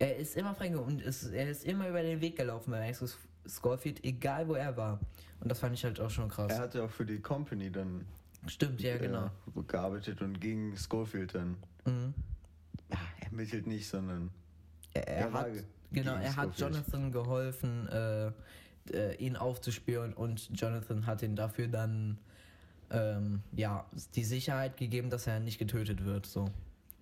er 0.00 0.16
ist 0.16 0.36
immer 0.36 0.54
freigegangen 0.54 0.86
und 0.96 1.02
es, 1.02 1.24
er 1.28 1.48
ist 1.48 1.64
immer 1.64 1.88
über 1.88 2.02
den 2.02 2.20
Weg 2.20 2.36
gelaufen 2.36 2.72
bei 2.72 2.84
Max 2.84 3.16
Scorfield, 3.48 4.04
egal 4.04 4.46
wo 4.48 4.54
er 4.54 4.76
war. 4.76 4.98
Und 5.40 5.48
das 5.50 5.60
fand 5.60 5.74
ich 5.74 5.84
halt 5.84 6.00
auch 6.00 6.10
schon 6.10 6.28
krass. 6.28 6.50
Er 6.52 6.58
hatte 6.58 6.82
auch 6.82 6.90
für 6.90 7.06
die 7.06 7.20
Company 7.20 7.70
dann 7.70 8.04
Stimmt, 8.46 8.80
ja, 8.80 8.96
genau. 8.98 9.26
äh, 9.26 9.62
gearbeitet 9.66 10.20
und 10.20 10.40
gegen 10.40 10.76
Scofield 10.76 11.34
dann. 11.34 11.56
Mhm. 11.86 12.12
Ja, 12.90 12.98
ermittelt 13.24 13.66
nicht, 13.66 13.88
sondern 13.88 14.30
Er, 14.94 15.06
er 15.08 15.16
Er 15.26 15.32
hat, 15.32 15.52
ge- 15.52 15.64
genau, 15.92 16.14
er 16.14 16.36
hat 16.36 16.54
Scofield. 16.56 16.74
Jonathan 16.74 17.12
geholfen, 17.12 17.88
äh, 17.88 18.32
äh, 18.92 19.14
ihn 19.18 19.36
aufzuspüren 19.36 20.12
und 20.12 20.50
Jonathan 20.60 21.06
hat 21.06 21.22
ihn 21.22 21.36
dafür 21.36 21.68
dann 21.68 22.18
ähm, 22.90 23.42
ja 23.52 23.84
die 24.14 24.24
Sicherheit 24.24 24.76
gegeben, 24.76 25.10
dass 25.10 25.26
er 25.26 25.40
nicht 25.40 25.58
getötet 25.58 26.04
wird. 26.04 26.26
So. 26.26 26.46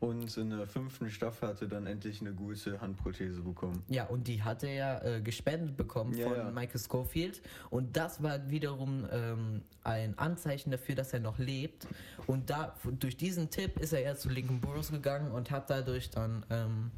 und 0.01 0.37
in 0.37 0.51
der 0.51 0.67
fünften 0.67 1.11
Staffel 1.11 1.49
hatte 1.49 1.67
dann 1.69 1.87
endlich 1.87 2.21
eine 2.21 2.33
gute 2.33 2.81
Handprothese 2.81 3.41
bekommen. 3.41 3.83
Ja, 3.89 4.05
und 4.07 4.29
die 4.29 4.43
hat 4.43 4.63
er 4.63 4.73
ja 4.75 5.03
äh, 5.03 5.21
gespendet 5.23 5.77
bekommen 5.77 6.13
Ja, 6.17 6.29
von 6.29 6.37
ja. 6.37 6.51
Michael 6.51 6.81
Schofield. 6.81 7.41
Und 7.71 7.97
das 7.97 8.23
war 8.23 8.51
wiederum 8.51 9.07
ähm, 9.11 9.63
ein 9.85 10.19
Anzeichen 10.19 10.71
dafür, 10.71 10.95
dass 10.97 11.13
er 11.13 11.21
noch 11.21 11.39
lebt. 11.39 11.87
Und 12.27 12.51
da 12.51 12.75
durch 12.99 13.17
diesen 13.17 13.49
Tipp 13.51 13.79
ist 13.81 13.93
er 13.93 14.01
ja 14.01 14.15
zu 14.15 14.29
Lincoln 14.29 14.61
Burroughs 14.61 14.91
gegangen 14.91 15.31
und 15.33 15.51
hat 15.51 15.71
dadurch 15.71 16.11
dann 16.11 16.45
ähm, 16.51 16.91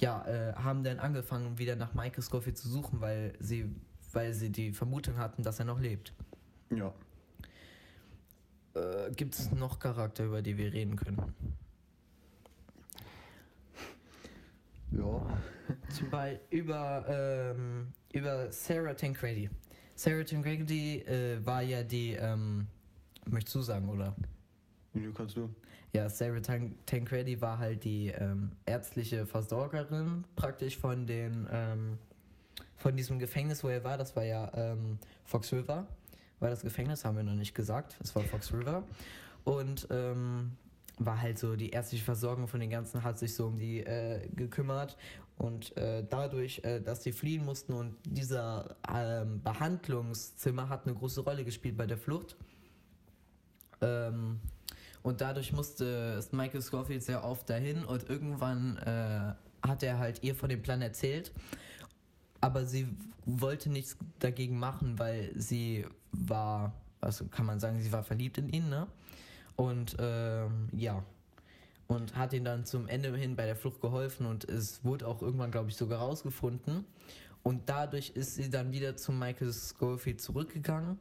ja, 0.00 0.24
äh, 0.26 0.54
haben 0.54 0.84
dann 0.84 0.98
angefangen, 1.00 1.58
wieder 1.58 1.76
nach 1.76 1.92
Michael 1.94 2.22
Scofield 2.22 2.56
zu 2.56 2.68
suchen, 2.68 3.00
weil 3.00 3.32
sie, 3.40 3.66
weil 4.12 4.32
sie 4.32 4.50
die 4.50 4.72
Vermutung 4.72 5.16
hatten, 5.18 5.42
dass 5.42 5.58
er 5.58 5.64
noch 5.64 5.80
lebt. 5.80 6.12
Ja. 6.70 6.92
Äh, 8.78 9.10
Gibt 9.12 9.34
es 9.34 9.50
noch 9.52 9.78
Charakter, 9.78 10.24
über 10.24 10.42
die 10.42 10.56
wir 10.56 10.72
reden 10.72 10.96
können? 10.96 11.18
Ja. 14.90 15.26
Zum 15.90 16.10
Beispiel 16.10 16.40
über, 16.50 17.04
ähm, 17.08 17.88
über 18.12 18.50
Sarah 18.50 18.94
Tancredi. 18.94 19.50
Sarah 19.94 20.24
Tancredi 20.24 21.00
äh, 21.00 21.44
war 21.44 21.62
ja 21.62 21.82
die, 21.82 22.12
ähm, 22.12 22.66
möchtest 23.26 23.56
du 23.56 23.62
sagen, 23.62 23.88
oder? 23.88 24.14
Wie 24.94 25.12
kannst 25.12 25.36
du? 25.36 25.50
Ja, 25.92 26.08
Sarah 26.08 26.40
Tan 26.40 26.74
Tancredi 26.86 27.40
war 27.40 27.58
halt 27.58 27.84
die 27.84 28.08
ähm, 28.08 28.52
ärztliche 28.66 29.26
Versorgerin 29.26 30.24
praktisch 30.36 30.76
von 30.76 31.06
den 31.06 31.48
ähm, 31.50 31.98
von 32.76 32.96
diesem 32.96 33.18
Gefängnis, 33.18 33.64
wo 33.64 33.68
er 33.68 33.82
war. 33.84 33.96
Das 33.96 34.14
war 34.14 34.24
ja 34.24 34.50
ähm, 34.54 34.98
Fox 35.24 35.52
River. 35.52 35.86
War 36.40 36.50
das 36.50 36.62
Gefängnis, 36.62 37.04
haben 37.04 37.16
wir 37.16 37.24
noch 37.24 37.34
nicht 37.34 37.54
gesagt. 37.54 37.96
Es 38.02 38.14
war 38.14 38.22
Fox 38.22 38.52
River. 38.52 38.84
Und 39.44 39.88
ähm, 39.90 40.52
war 40.98 41.20
halt 41.20 41.38
so 41.38 41.56
die 41.56 41.70
ärztliche 41.70 42.04
Versorgung 42.04 42.48
von 42.48 42.60
den 42.60 42.70
ganzen, 42.70 43.02
hat 43.02 43.18
sich 43.18 43.34
so 43.34 43.46
um 43.46 43.58
die 43.58 43.80
äh, 43.80 44.28
gekümmert. 44.34 44.96
Und 45.36 45.76
äh, 45.76 46.04
dadurch, 46.08 46.62
äh, 46.64 46.80
dass 46.80 47.04
sie 47.04 47.12
fliehen 47.12 47.44
mussten 47.44 47.72
und 47.72 47.94
dieser 48.04 48.76
ähm, 48.92 49.40
Behandlungszimmer 49.42 50.68
hat 50.68 50.86
eine 50.86 50.96
große 50.96 51.20
Rolle 51.20 51.44
gespielt 51.44 51.76
bei 51.76 51.86
der 51.86 51.98
Flucht. 51.98 52.36
Ähm, 53.80 54.40
und 55.02 55.20
dadurch 55.20 55.52
musste 55.52 56.20
Michael 56.32 56.60
Scofield 56.60 57.04
sehr 57.04 57.24
oft 57.24 57.48
dahin 57.48 57.84
und 57.84 58.10
irgendwann 58.10 58.76
äh, 58.78 59.66
hat 59.66 59.82
er 59.84 59.98
halt 59.98 60.24
ihr 60.24 60.34
von 60.34 60.48
dem 60.48 60.60
Plan 60.60 60.82
erzählt. 60.82 61.32
Aber 62.40 62.66
sie 62.66 62.88
wollte 63.24 63.70
nichts 63.70 63.96
dagegen 64.18 64.58
machen, 64.58 64.98
weil 64.98 65.30
sie 65.36 65.86
war, 66.12 66.72
also 67.00 67.26
kann 67.26 67.46
man 67.46 67.60
sagen, 67.60 67.80
sie 67.80 67.92
war 67.92 68.02
verliebt 68.02 68.38
in 68.38 68.48
ihn, 68.48 68.68
ne? 68.68 68.86
Und 69.56 69.96
ähm, 69.98 70.68
ja. 70.72 71.02
Und 71.86 72.16
hat 72.16 72.34
ihm 72.34 72.44
dann 72.44 72.66
zum 72.66 72.86
Ende 72.86 73.16
hin 73.16 73.34
bei 73.34 73.46
der 73.46 73.56
Flucht 73.56 73.80
geholfen 73.80 74.26
und 74.26 74.44
es 74.44 74.84
wurde 74.84 75.08
auch 75.08 75.22
irgendwann, 75.22 75.50
glaube 75.50 75.70
ich, 75.70 75.76
sogar 75.76 76.00
rausgefunden. 76.00 76.84
Und 77.42 77.68
dadurch 77.68 78.10
ist 78.10 78.34
sie 78.34 78.50
dann 78.50 78.72
wieder 78.72 78.96
zu 78.96 79.10
Michael 79.10 79.52
Scofield 79.52 80.20
zurückgegangen 80.20 80.98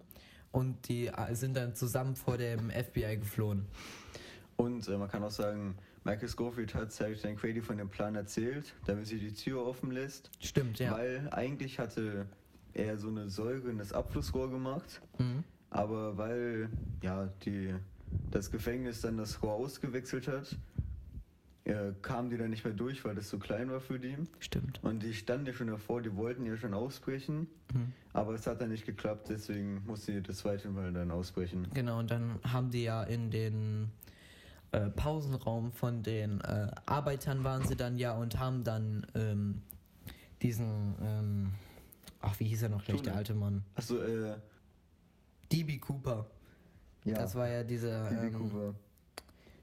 und 0.52 0.88
die 0.88 1.08
äh, 1.08 1.36
sind 1.36 1.58
dann 1.58 1.76
zusammen 1.76 2.16
vor 2.16 2.38
dem 2.38 2.70
FBI 2.70 3.18
geflohen. 3.18 3.66
Und 4.56 4.88
äh, 4.88 4.98
man 4.98 5.10
kann 5.10 5.24
auch 5.24 5.32
sagen, 5.32 5.76
Michael 6.04 6.30
Scofield 6.30 6.74
hat 6.74 6.94
Sarah 6.94 7.14
Tancredi 7.14 7.62
von 7.62 7.78
dem 7.78 7.90
Plan 7.90 8.16
erzählt, 8.16 8.74
damit 8.86 9.08
sie 9.08 9.20
die 9.20 9.34
Tür 9.34 9.66
offen 9.66 9.92
lässt. 9.92 10.32
Stimmt, 10.40 10.80
ja. 10.80 10.92
Weil 10.92 11.28
eigentlich 11.32 11.80
hatte 11.80 12.28
er 12.78 12.98
so 12.98 13.10
eine 13.10 13.30
Säure 13.30 13.70
in 13.70 13.78
das 13.78 13.92
Abflussrohr 13.94 14.50
gemacht. 14.50 15.02
Mhm. 15.18 15.44
Aber 15.70 16.18
weil 16.18 16.70
ja 17.02 17.28
die, 17.44 17.74
das 18.32 18.52
Gefängnis 18.52 19.02
dann 19.02 19.18
das 19.18 19.42
Rohr 19.44 19.54
ausgewechselt 19.54 20.28
hat, 20.28 20.56
äh, 21.66 21.92
kamen 22.02 22.30
die 22.30 22.38
dann 22.38 22.50
nicht 22.50 22.64
mehr 22.64 22.74
durch, 22.74 23.04
weil 23.04 23.16
das 23.16 23.28
zu 23.28 23.40
klein 23.40 23.70
war 23.70 23.82
für 23.82 24.00
die. 24.00 24.16
Stimmt. 24.40 24.80
Und 24.84 25.04
die 25.04 25.14
standen 25.14 25.48
ja 25.48 25.54
schon 25.54 25.68
davor, 25.68 26.02
die 26.02 26.16
wollten 26.16 26.46
ja 26.46 26.56
schon 26.56 26.74
ausbrechen, 26.74 27.48
Mhm. 27.74 27.92
aber 28.14 28.34
es 28.34 28.48
hat 28.48 28.62
dann 28.62 28.70
nicht 28.70 28.86
geklappt, 28.86 29.28
deswegen 29.30 29.84
mussten 29.86 30.14
die 30.14 30.22
das 30.24 30.38
zweite 30.38 30.70
Mal 30.70 30.94
dann 30.94 31.12
ausbrechen. 31.12 31.68
Genau, 31.74 32.00
und 32.00 32.10
dann 32.10 32.40
haben 32.44 32.70
die 32.72 32.84
ja 32.84 33.04
in 33.04 33.30
den 33.30 33.92
äh, 34.72 34.90
Pausenraum 34.90 35.74
von 35.74 36.02
den 36.04 36.40
äh, 36.42 36.72
Arbeitern 36.86 37.44
waren 37.44 37.66
sie 37.68 37.76
dann 37.76 37.98
ja 37.98 38.14
und 38.16 38.40
haben 38.40 38.64
dann 38.64 39.06
ähm, 39.16 39.62
diesen, 40.42 40.96
ähm, 41.02 41.50
ach, 42.28 42.40
wie 42.40 42.46
hieß 42.46 42.64
er 42.64 42.70
noch 42.70 42.84
gleich, 42.84 43.02
der 43.02 43.16
alte 43.16 43.34
Mann? 43.34 43.64
Achso, 43.76 43.98
äh, 44.02 44.36
D.B. 45.52 45.78
Cooper. 45.80 46.26
ja, 47.06 47.16
Das 47.16 47.36
war 47.36 47.48
ja 47.48 47.64
dieser 47.64 48.10
die 48.10 48.28
ähm, 48.28 48.34
Cooper. 48.34 48.74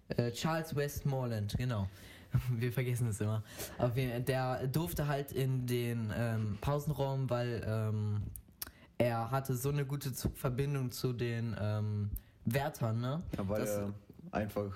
äh, 0.08 0.30
Charles 0.32 0.74
Westmoreland, 0.74 1.54
genau. 1.58 1.88
Wir 2.50 2.72
vergessen 2.72 3.08
es 3.08 3.20
immer. 3.20 3.42
Jeden 3.94 4.10
Fall, 4.10 4.22
der 4.22 4.66
durfte 4.66 5.06
halt 5.06 5.30
in 5.32 5.66
den 5.66 6.12
ähm, 6.16 6.58
Pausenraum, 6.60 7.30
weil 7.30 7.62
ähm, 7.66 8.22
er 8.98 9.30
hatte 9.30 9.54
so 9.56 9.68
eine 9.68 9.84
gute 9.86 10.12
Verbindung 10.12 10.90
zu 10.90 11.12
den 11.12 11.54
ähm, 11.60 12.10
Wärtern, 12.44 13.00
ne? 13.00 13.22
Ja, 13.36 13.48
weil 13.48 13.60
das- 13.60 13.76
er 13.76 13.92
einfach 14.32 14.72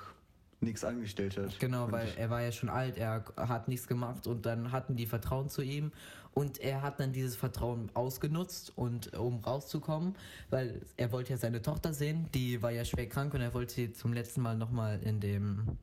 nichts 0.61 0.85
angestellt 0.85 1.37
hat. 1.37 1.59
Genau, 1.61 1.91
weil 1.93 2.09
er 2.17 2.31
war 2.31 2.43
ja 2.43 2.53
schon 2.53 2.69
alt, 2.69 2.97
er 2.97 3.25
hat 3.37 3.69
nichts 3.69 3.87
gemacht 3.87 4.27
und 4.27 4.45
dann 4.45 4.73
hatten 4.73 4.97
die 4.97 5.07
Vertrauen 5.07 5.49
zu 5.49 5.63
ihm 5.63 5.93
und 6.35 6.59
er 6.59 6.83
hat 6.83 7.01
dann 7.01 7.13
dieses 7.13 7.37
Vertrauen 7.37 7.91
ausgenutzt 7.95 8.73
und 8.77 9.17
um 9.17 9.39
rauszukommen, 9.41 10.17
weil 10.51 10.81
er 10.97 11.13
wollte 11.13 11.31
ja 11.31 11.37
seine 11.37 11.63
Tochter 11.63 11.93
sehen, 11.93 12.29
die 12.35 12.63
war 12.63 12.71
ja 12.71 12.85
schwer 12.85 13.09
krank 13.09 13.35
und 13.35 13.41
er 13.41 13.55
wollte 13.55 13.75
sie 13.75 13.93
zum 13.93 14.13
letzten 14.13 14.43
Mal 14.43 14.57
nochmal 14.57 15.01
in 15.03 15.21
dem 15.21 15.79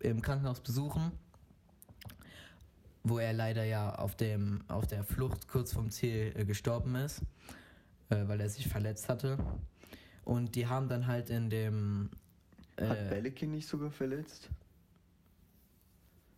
im 0.00 0.20
Krankenhaus 0.20 0.60
besuchen, 0.60 1.12
wo 3.02 3.18
er 3.18 3.32
leider 3.32 3.64
ja 3.64 3.94
auf 3.94 4.16
dem 4.16 4.62
auf 4.68 4.86
der 4.86 5.02
Flucht 5.02 5.48
kurz 5.48 5.72
vom 5.72 5.90
Ziel 5.90 6.32
äh, 6.36 6.44
gestorben 6.44 6.94
ist, 6.94 7.22
äh, 8.10 8.26
weil 8.26 8.40
er 8.40 8.50
sich 8.50 8.68
verletzt 8.68 9.08
hatte. 9.08 9.38
Und 10.24 10.54
die 10.56 10.66
haben 10.66 10.88
dann 10.88 11.06
halt 11.06 11.30
in 11.30 11.50
dem 11.50 12.10
Hat 12.80 12.98
äh, 12.98 13.08
Bellekin 13.08 13.50
nicht 13.52 13.68
sogar 13.68 13.90
verletzt? 13.90 14.48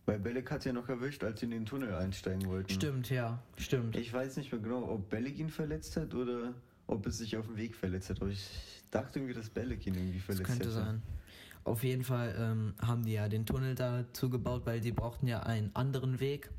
Weil 0.05 0.19
Belek 0.19 0.49
hat 0.51 0.63
ja 0.63 0.71
noch 0.71 0.87
erwischt, 0.87 1.23
als 1.23 1.41
sie 1.41 1.47
in 1.47 1.51
den 1.51 1.65
Tunnel 1.65 1.93
einsteigen 1.93 2.47
wollten. 2.47 2.71
Stimmt, 2.71 3.09
ja, 3.09 3.41
stimmt. 3.57 3.95
Ich 3.97 4.13
weiß 4.13 4.37
nicht 4.37 4.51
mehr 4.53 4.61
genau, 4.61 4.89
ob 4.89 5.09
Belek 5.09 5.37
ihn 5.37 5.49
verletzt 5.49 5.97
hat 5.97 6.13
oder 6.13 6.53
ob 6.87 7.05
es 7.07 7.17
sich 7.17 7.35
auf 7.35 7.45
dem 7.47 7.57
Weg 7.57 7.75
verletzt 7.75 8.09
hat. 8.09 8.21
Aber 8.21 8.29
ich 8.31 8.47
dachte 8.89 9.19
irgendwie, 9.19 9.33
dass 9.33 9.49
Belek 9.49 9.85
ihn 9.85 9.95
irgendwie 9.95 10.17
Das 10.19 10.25
verletzt 10.25 10.45
könnte 10.47 10.63
hätte. 10.65 10.73
sein. 10.75 11.01
Auf 11.65 11.83
jeden 11.83 12.05
Fall 12.05 12.33
ähm, 12.39 12.73
haben 12.81 13.03
die 13.03 13.11
ja 13.13 13.27
den 13.27 13.45
Tunnel 13.45 13.75
dazu 13.75 14.29
gebaut, 14.29 14.61
weil 14.65 14.79
die 14.79 14.93
brauchten 14.93 15.27
ja 15.27 15.41
einen 15.43 15.75
anderen 15.75 16.21
Weg. 16.21 16.49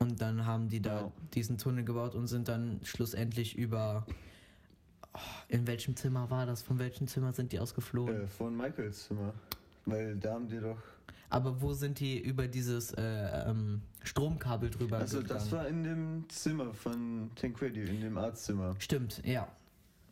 Und 0.00 0.20
dann 0.20 0.44
haben 0.46 0.68
die 0.68 0.82
da 0.82 1.02
Ja. 1.02 1.12
diesen 1.34 1.58
Tunnel 1.58 1.84
gebaut 1.84 2.16
und 2.16 2.26
sind 2.26 2.48
dann 2.48 2.80
schlussendlich 2.82 3.56
über. 3.56 4.04
Oh, 5.14 5.18
in 5.48 5.66
welchem 5.66 5.96
Zimmer 5.96 6.30
war 6.30 6.46
das? 6.46 6.62
Von 6.62 6.78
welchem 6.78 7.06
Zimmer 7.06 7.32
sind 7.32 7.52
die 7.52 7.58
ausgeflogen? 7.60 8.22
Äh, 8.22 8.26
von 8.26 8.56
Michaels 8.56 9.06
Zimmer. 9.06 9.34
Weil 9.84 10.16
da 10.16 10.34
haben 10.34 10.48
die 10.48 10.58
doch. 10.60 10.78
Aber 11.28 11.60
wo 11.60 11.72
sind 11.72 11.98
die 11.98 12.18
über 12.20 12.46
dieses 12.46 12.92
äh, 12.92 13.02
ähm, 13.48 13.82
Stromkabel 14.02 14.70
drüber 14.70 14.98
Also 14.98 15.18
gegangen? 15.22 15.40
das 15.40 15.50
war 15.52 15.66
in 15.66 15.82
dem 15.82 16.24
Zimmer 16.28 16.74
von 16.74 17.30
Tancredi, 17.34 17.82
in 17.82 18.00
dem 18.00 18.18
Arztzimmer. 18.18 18.74
Stimmt, 18.78 19.22
ja. 19.24 19.48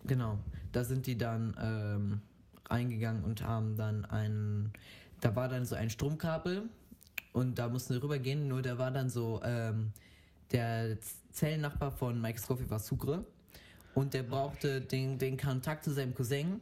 Genau. 0.05 0.39
Da 0.73 0.83
sind 0.85 1.07
die 1.07 1.19
dann 1.19 1.55
ähm, 1.61 2.21
reingegangen 2.71 3.25
und 3.25 3.43
haben 3.43 3.77
dann 3.77 4.07
ein. 4.07 4.73
Da 5.21 5.37
war 5.37 5.49
dann 5.49 5.67
so 5.67 5.75
ein 5.77 5.91
Stromkabel 5.91 6.69
und 7.33 7.59
da 7.59 7.69
mussten 7.69 7.93
sie 7.93 8.03
rübergehen, 8.03 8.49
nur 8.49 8.63
da 8.63 8.79
war 8.79 8.91
dann 8.91 9.11
so. 9.11 9.41
Ähm, 9.45 9.93
der 10.53 10.99
Zellennachbar 11.31 11.93
von 11.93 12.21
Mike 12.21 12.41
Scofield 12.41 12.71
war 12.71 12.81
Sucre 12.81 13.25
und 13.95 14.15
der 14.15 14.23
brauchte 14.23 14.81
den, 14.81 15.19
den 15.19 15.37
Kontakt 15.37 15.85
zu 15.85 15.93
seinem 15.93 16.15
Cousin. 16.15 16.61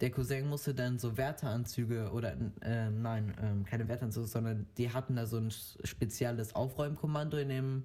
Der 0.00 0.10
Cousin 0.10 0.48
musste 0.48 0.74
dann 0.74 0.98
so 0.98 1.16
Wärteranzüge 1.16 2.10
oder 2.12 2.34
ähm, 2.62 3.02
nein, 3.02 3.34
ähm, 3.42 3.64
keine 3.64 3.88
Wärteranzüge, 3.88 4.26
sondern 4.26 4.66
die 4.76 4.92
hatten 4.92 5.16
da 5.16 5.26
so 5.26 5.38
ein 5.38 5.50
spezielles 5.50 6.54
Aufräumkommando 6.54 7.36
in 7.36 7.48
dem. 7.48 7.84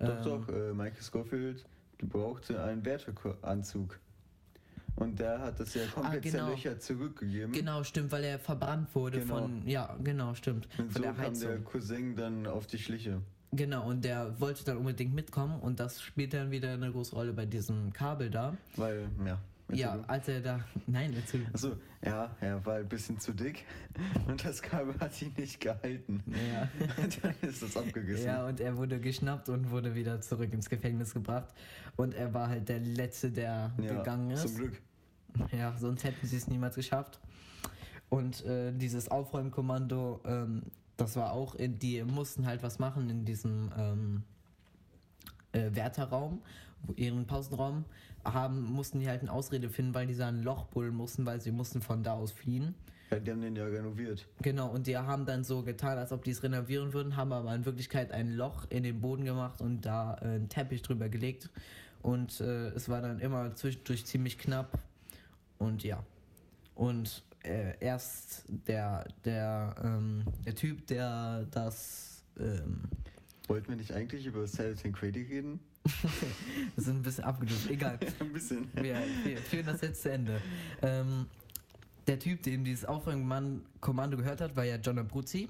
Doch, 0.00 0.08
ähm, 0.08 0.24
doch, 0.24 0.48
äh, 0.48 0.72
Michael 0.72 1.02
Scofield 1.02 1.64
brauchte 2.02 2.62
einen 2.62 2.84
Wärteanzug. 2.84 3.98
Und 4.96 5.18
der 5.18 5.38
hat 5.40 5.58
das 5.58 5.72
ja 5.74 5.86
komplett 5.86 6.22
genau. 6.22 6.46
zerlöchert 6.46 6.82
zurückgegeben. 6.82 7.52
Genau, 7.52 7.82
stimmt, 7.82 8.12
weil 8.12 8.24
er 8.24 8.38
verbrannt 8.38 8.94
wurde 8.94 9.20
Genau. 9.20 9.38
von, 9.38 9.66
ja, 9.66 9.96
genau, 10.02 10.34
stimmt, 10.34 10.68
Und 10.78 10.92
von 10.92 10.94
so 10.94 11.02
der 11.02 11.12
kam 11.12 11.24
Heizung. 11.24 11.48
der 11.48 11.58
Cousin 11.60 12.16
dann 12.16 12.46
auf 12.46 12.66
die 12.66 12.78
Schliche. 12.78 13.22
Genau, 13.54 13.86
und 13.86 14.04
der 14.04 14.40
wollte 14.40 14.64
dann 14.64 14.78
unbedingt 14.78 15.14
mitkommen 15.14 15.60
und 15.60 15.78
das 15.78 16.00
spielt 16.00 16.32
dann 16.32 16.50
wieder 16.50 16.72
eine 16.72 16.90
große 16.90 17.14
Rolle 17.14 17.34
bei 17.34 17.44
diesem 17.44 17.92
Kabel 17.92 18.30
da. 18.30 18.56
Weil, 18.76 19.08
ja. 19.26 19.38
Ja, 19.70 20.02
als 20.06 20.28
er 20.28 20.40
da, 20.40 20.60
nein, 20.86 21.12
Entschuldigung. 21.12 21.54
Achso, 21.54 21.76
ja, 22.04 22.34
er 22.40 22.64
war 22.64 22.76
ein 22.76 22.88
bisschen 22.88 23.18
zu 23.18 23.32
dick 23.32 23.64
und 24.26 24.42
das 24.44 24.60
Kabel 24.62 24.98
hat 25.00 25.20
ihn 25.20 25.32
nicht 25.36 25.60
gehalten. 25.60 26.22
Ja. 26.26 26.68
dann 27.22 27.34
ist 27.42 27.62
das 27.62 27.76
abgegessen. 27.76 28.26
ja, 28.26 28.46
und 28.46 28.60
er 28.60 28.76
wurde 28.76 28.98
geschnappt 29.00 29.48
und 29.48 29.70
wurde 29.70 29.94
wieder 29.94 30.20
zurück 30.20 30.52
ins 30.52 30.68
Gefängnis 30.68 31.14
gebracht. 31.14 31.52
Und 31.96 32.14
er 32.14 32.32
war 32.32 32.48
halt 32.48 32.68
der 32.68 32.80
Letzte, 32.80 33.30
der 33.30 33.72
Ja, 33.78 33.94
gegangen 33.94 34.30
ist. 34.30 34.42
Zum 34.42 34.56
Glück. 34.56 34.82
Ja, 35.50 35.74
sonst 35.78 36.04
hätten 36.04 36.26
sie 36.26 36.36
es 36.36 36.48
niemals 36.48 36.74
geschafft. 36.74 37.20
Und 38.08 38.44
äh, 38.44 38.72
dieses 38.72 39.10
Aufräumkommando, 39.10 40.20
ähm, 40.26 40.62
das 40.96 41.16
war 41.16 41.32
auch, 41.32 41.54
in, 41.54 41.78
die 41.78 42.02
mussten 42.04 42.46
halt 42.46 42.62
was 42.62 42.78
machen 42.78 43.10
in 43.10 43.24
diesem 43.24 43.70
ähm, 43.76 44.22
äh, 45.52 45.70
Wärterraum, 45.74 46.42
ihren 46.96 47.26
Pausenraum, 47.26 47.84
haben, 48.24 48.62
mussten 48.62 49.00
die 49.00 49.08
halt 49.08 49.22
eine 49.22 49.32
Ausrede 49.32 49.68
finden, 49.68 49.94
weil 49.94 50.06
die 50.06 50.16
da 50.16 50.28
ein 50.28 50.42
Loch 50.42 50.66
buddeln 50.66 50.94
mussten, 50.94 51.26
weil 51.26 51.40
sie 51.40 51.50
mussten 51.50 51.82
von 51.82 52.02
da 52.02 52.14
aus 52.14 52.32
fliehen. 52.32 52.74
Ja, 53.10 53.18
die 53.18 53.30
haben 53.30 53.42
den 53.42 53.56
ja 53.56 53.64
renoviert. 53.64 54.26
Genau, 54.40 54.70
und 54.70 54.86
die 54.86 54.96
haben 54.96 55.26
dann 55.26 55.44
so 55.44 55.62
getan, 55.62 55.98
als 55.98 56.12
ob 56.12 56.24
die 56.24 56.30
es 56.30 56.42
renovieren 56.42 56.94
würden, 56.94 57.16
haben 57.16 57.32
aber 57.32 57.54
in 57.54 57.66
Wirklichkeit 57.66 58.10
ein 58.10 58.32
Loch 58.32 58.66
in 58.70 58.84
den 58.84 59.00
Boden 59.00 59.24
gemacht 59.24 59.60
und 59.60 59.82
da 59.82 60.14
äh, 60.22 60.24
einen 60.24 60.48
Teppich 60.48 60.82
drüber 60.82 61.08
gelegt. 61.08 61.50
Und 62.00 62.40
äh, 62.40 62.68
es 62.68 62.88
war 62.88 63.02
dann 63.02 63.20
immer 63.20 63.54
zwischendurch 63.54 64.06
ziemlich 64.06 64.38
knapp. 64.38 64.78
Und 65.58 65.84
ja. 65.84 66.02
Und 66.74 67.22
äh, 67.44 67.74
erst 67.80 68.44
der, 68.48 69.06
der, 69.24 69.74
ähm, 69.82 70.24
der 70.44 70.54
Typ, 70.54 70.86
der 70.86 71.46
das. 71.50 72.24
Ähm, 72.38 72.84
Wollten 73.48 73.68
wir 73.68 73.76
nicht 73.76 73.92
eigentlich 73.92 74.26
über 74.26 74.46
Cyrus 74.46 74.82
Tancredi 74.82 75.22
reden? 75.22 75.60
wir 76.74 76.84
sind 76.84 76.96
ein 76.98 77.02
bisschen 77.02 77.24
abgedrückt. 77.24 77.68
Egal. 77.68 77.98
ein 78.20 78.32
bisschen. 78.32 78.68
wir, 78.74 78.96
wir 79.24 79.36
führen 79.38 79.66
das 79.66 79.80
jetzt 79.80 80.02
zu 80.02 80.12
Ende. 80.12 80.40
Ähm, 80.80 81.26
der 82.06 82.18
Typ, 82.18 82.42
dem 82.42 82.64
dieses 82.64 82.84
Aufräumkommando 82.84 84.16
gehört 84.16 84.40
hat, 84.40 84.56
war 84.56 84.64
ja 84.64 84.76
John 84.76 84.98
Abruzzi. 84.98 85.48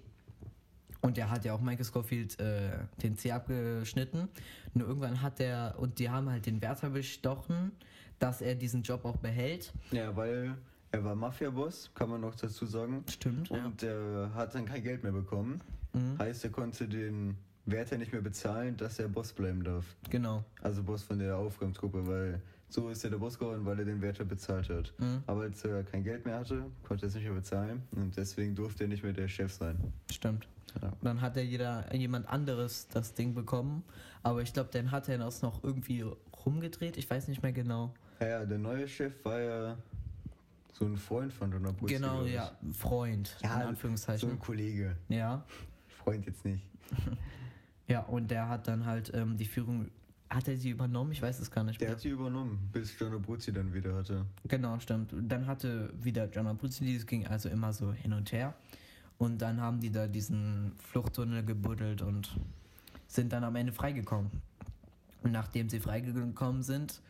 Und 1.03 1.17
der 1.17 1.31
hat 1.31 1.45
ja 1.45 1.53
auch 1.53 1.61
Michael 1.61 1.85
Scofield 1.85 2.39
äh, 2.41 2.71
den 3.03 3.17
Zeh 3.17 3.33
abgeschnitten. 3.33 4.29
Nur 4.73 4.87
irgendwann 4.87 5.21
hat 5.21 5.41
er, 5.41 5.75
und 5.79 5.99
die 5.99 6.09
haben 6.09 6.31
halt 6.31 6.47
den 6.47 6.63
Wärter 6.63 6.91
bestochen, 6.91 7.73
dass 8.19 8.41
er 8.41 8.55
diesen 8.55 8.83
Job 8.83 9.05
auch 9.05 9.17
behält. 9.17 9.73
Ja, 9.91 10.15
weil 10.15 10.57
er 10.93 11.05
war 11.05 11.15
Mafia-Boss, 11.15 11.91
kann 11.95 12.11
man 12.11 12.21
noch 12.21 12.35
dazu 12.35 12.67
sagen. 12.67 13.03
Stimmt. 13.09 13.49
Ja. 13.49 13.65
Und 13.65 13.83
er 13.83 14.31
hat 14.35 14.55
dann 14.55 14.67
kein 14.67 14.83
Geld 14.83 15.03
mehr 15.03 15.13
bekommen. 15.13 15.61
Mhm. 15.95 16.19
Heißt, 16.19 16.45
er 16.45 16.51
konnte 16.51 16.87
den 16.87 17.37
Wärter 17.65 17.97
nicht 17.97 18.13
mehr 18.13 18.23
bezahlen, 18.23 18.77
dass 18.77 18.99
er 18.99 19.09
Boss 19.09 19.33
bleiben 19.33 19.65
darf. 19.65 19.85
Genau. 20.11 20.45
Also 20.61 20.83
Boss 20.83 21.03
von 21.03 21.19
der 21.19 21.37
Aufräumtruppe, 21.37 22.07
weil 22.07 22.43
so 22.69 22.89
ist 22.89 23.05
er 23.05 23.11
der 23.11 23.19
Boss 23.19 23.39
geworden, 23.39 23.65
weil 23.65 23.79
er 23.79 23.85
den 23.85 24.03
Wärter 24.03 24.25
bezahlt 24.25 24.69
hat. 24.69 24.93
Mhm. 24.99 25.23
Aber 25.27 25.43
als 25.43 25.65
er 25.65 25.83
kein 25.83 26.05
Geld 26.05 26.27
mehr 26.27 26.39
hatte, 26.39 26.65
konnte 26.87 27.07
er 27.07 27.09
es 27.09 27.15
nicht 27.15 27.25
mehr 27.25 27.35
bezahlen 27.35 27.83
und 27.93 28.17
deswegen 28.17 28.55
durfte 28.55 28.85
er 28.85 28.89
nicht 28.89 29.03
mehr 29.03 29.13
der 29.13 29.29
Chef 29.29 29.53
sein. 29.53 29.79
Stimmt. 30.11 30.47
Ja. 30.81 30.93
Dann 31.03 31.21
hat 31.21 31.37
er 31.37 31.45
jeder, 31.45 31.95
jemand 31.95 32.29
anderes 32.29 32.89
das 32.89 33.15
Ding 33.15 33.35
bekommen. 33.35 33.83
Aber 34.23 34.43
ich 34.43 34.53
glaube, 34.53 34.71
dann 34.73 34.91
hat 34.91 35.09
er 35.09 35.19
das 35.19 35.43
noch 35.43 35.63
irgendwie 35.63 36.05
rumgedreht. 36.45 36.97
Ich 36.97 37.09
weiß 37.11 37.29
nicht 37.29 37.43
mehr 37.43 37.53
genau. 37.53 37.93
Ja, 38.21 38.29
ja, 38.29 38.45
der 38.45 38.59
neue 38.59 38.89
Chef 38.89 39.13
war 39.25 39.41
ja 39.41 39.77
so 40.73 40.85
ein 40.87 40.97
Freund 40.97 41.33
von 41.33 41.51
Donner 41.51 41.73
Bruzzi, 41.73 41.95
genau, 41.95 42.25
ja. 42.25 42.51
Freund. 42.73 43.37
Ja, 43.43 43.57
in 43.57 43.63
So 43.63 43.69
Anführungszeichen. 43.69 44.31
ein 44.31 44.39
Kollege. 44.39 44.97
Ja. 45.09 45.45
Freund 46.05 46.27
jetzt 46.27 46.45
nicht. 46.45 46.63
Ja, 47.89 48.01
und 48.05 48.31
der 48.31 48.49
hat 48.49 48.69
dann 48.69 48.87
halt 48.87 49.11
ähm, 49.13 49.37
die 49.37 49.45
Führung. 49.45 49.91
Hat 50.31 50.49
er 50.49 50.57
sie 50.57 50.71
übernommen? 50.71 51.13
Ich 51.13 51.21
weiß 51.21 51.41
es 51.41 51.51
gar 51.51 51.63
nicht 51.63 51.79
Der 51.81 51.89
mehr. 51.89 51.97
hat 51.97 52.01
sie 52.01 52.09
übernommen, 52.09 52.71
bis 52.73 52.97
Donner 52.97 53.19
Bruzzi 53.19 53.53
dann 53.53 53.75
wieder 53.75 53.95
hatte. 53.95 54.25
Genau, 54.49 54.79
stimmt. 54.79 55.13
Dann 55.15 55.47
hatte 55.47 55.93
wieder 56.01 56.27
John 56.31 56.47
Abruzzi, 56.47 56.85
dieses 56.85 57.07
ging 57.07 57.27
also 57.27 57.51
immer 57.51 57.73
so 57.75 57.93
hin 57.93 58.15
und 58.15 58.33
her. 58.33 58.55
Und 59.19 59.43
dann 59.43 59.61
haben 59.61 59.81
die 59.81 59.91
da 59.91 60.07
diesen 60.07 60.73
Fluchttunnel 60.79 61.45
gebuddelt 61.45 62.01
und 62.01 62.35
sind 63.09 63.31
dann 63.33 63.45
am 63.45 63.57
Ende 63.57 63.73
freigekommen. 63.73 64.31
Und 65.23 65.33
nachdem 65.33 65.69
sie 65.69 65.81
freigekommen 65.81 66.63
sind, 66.63 67.03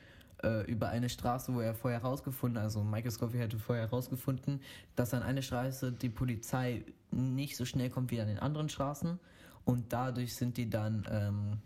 äh, 0.42 0.70
über 0.70 0.88
eine 0.88 1.08
Straße, 1.08 1.54
wo 1.54 1.60
er 1.60 1.74
vorher 1.74 2.02
herausgefunden, 2.02 2.62
also 2.62 2.82
Michael 2.82 3.10
Scofield 3.10 3.42
hätte 3.42 3.58
vorher 3.58 3.84
herausgefunden, 3.84 4.60
dass 4.96 5.14
an 5.14 5.22
einer 5.22 5.42
Straße 5.42 5.92
die 5.92 6.08
Polizei 6.08 6.84
nicht 7.10 7.56
so 7.56 7.64
schnell 7.64 7.90
kommt 7.90 8.10
wie 8.10 8.20
an 8.20 8.28
den 8.28 8.38
anderen 8.38 8.68
Straßen. 8.68 9.18
Und 9.64 9.92
dadurch 9.92 10.34
sind 10.34 10.56
die 10.56 10.68
dann, 10.68 11.06
ähm, 11.10 11.58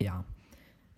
ja, 0.00 0.24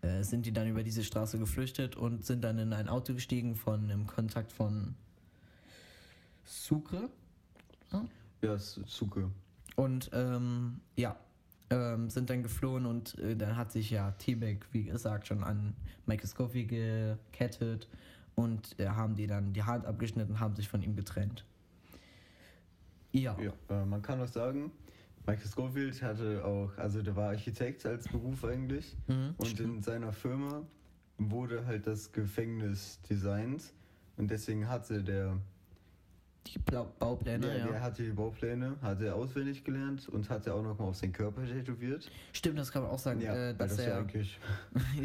äh, 0.03 0.23
sind 0.23 0.47
die 0.47 0.53
dann 0.53 0.69
über 0.69 0.83
diese 0.83 1.03
Straße 1.03 1.39
geflüchtet 1.39 1.97
und 1.97 2.25
sind 2.25 2.43
dann 2.45 2.59
in 2.59 2.73
ein 2.73 2.89
Auto 2.89 3.15
gestiegen 3.15 3.57
von 3.57 3.85
einem 3.85 4.07
Kontakt 4.07 4.53
von 4.53 4.95
Sucre. 6.45 7.09
Ja, 8.43 8.59
Sucre. 8.59 9.31
Und 9.77 10.11
ähm, 10.13 10.81
ja, 10.97 11.17
ähm, 11.71 12.11
sind 12.11 12.31
dann 12.31 12.43
geflohen 12.43 12.87
und 12.87 13.19
äh, 13.19 13.37
dann 13.37 13.57
hat 13.57 13.73
sich 13.73 13.91
ja 13.91 14.13
T-Bag, 14.13 14.67
wie 14.73 14.85
gesagt, 14.85 15.27
schon 15.27 15.45
an 15.45 15.75
Michael 16.07 16.29
Scofield 16.29 16.69
gekettet 16.69 17.89
und 18.35 18.79
äh, 18.79 18.89
haben 18.89 19.15
die 19.15 19.27
dann 19.27 19.53
die 19.53 19.63
Hand 19.63 19.85
abgeschnitten, 19.85 20.41
haben 20.41 20.55
sich 20.57 20.69
von 20.69 20.83
ihm 20.83 20.97
getrennt. 20.97 21.45
Ja. 23.13 23.37
ja 23.41 23.53
äh, 23.69 23.85
man 23.85 24.03
kann 24.03 24.21
auch 24.21 24.29
sagen, 24.29 24.71
Michael 25.27 25.47
Scofield 25.47 26.03
hatte 26.03 26.45
auch, 26.45 26.77
also 26.79 27.03
der 27.03 27.15
war 27.17 27.31
Architekt 27.31 27.85
als 27.85 28.09
Beruf 28.09 28.45
eigentlich 28.45 28.97
mhm, 29.07 29.35
und 29.37 29.47
stimmt. 29.47 29.77
in 29.77 29.83
seiner 29.83 30.13
Firma 30.13 30.63
wurde 31.19 31.67
halt 31.67 31.87
das 31.87 32.13
Gefängnis 32.13 33.01
designt 33.03 33.75
und 34.17 34.31
deswegen 34.31 34.69
hatte 34.69 35.03
der 35.03 35.37
die 36.47 36.59
Baupläne, 36.99 37.47
ja, 37.47 37.55
ja. 37.59 37.67
Der 37.67 37.83
hatte 37.83 38.03
die 38.03 38.11
Baupläne, 38.11 38.77
hat 38.81 39.01
er 39.03 39.15
auswendig 39.15 39.65
gelernt 39.65 40.09
und 40.09 40.31
hat 40.31 40.47
er 40.47 40.55
auch 40.55 40.63
noch 40.63 40.79
mal 40.79 40.87
auf 40.87 40.97
seinen 40.97 41.13
Körper 41.13 41.45
tätowiert. 41.45 42.11
Stimmt, 42.33 42.59
das 42.59 42.73
kann 42.73 42.83
man 42.83 42.91
auch 42.91 42.99
sagen. 42.99 43.21
Ja, 43.21 43.35
äh, 43.35 43.55
dass 43.55 43.71
das 43.71 43.79
ist 43.81 43.87
ja 43.87 43.99
eigentlich 43.99 44.39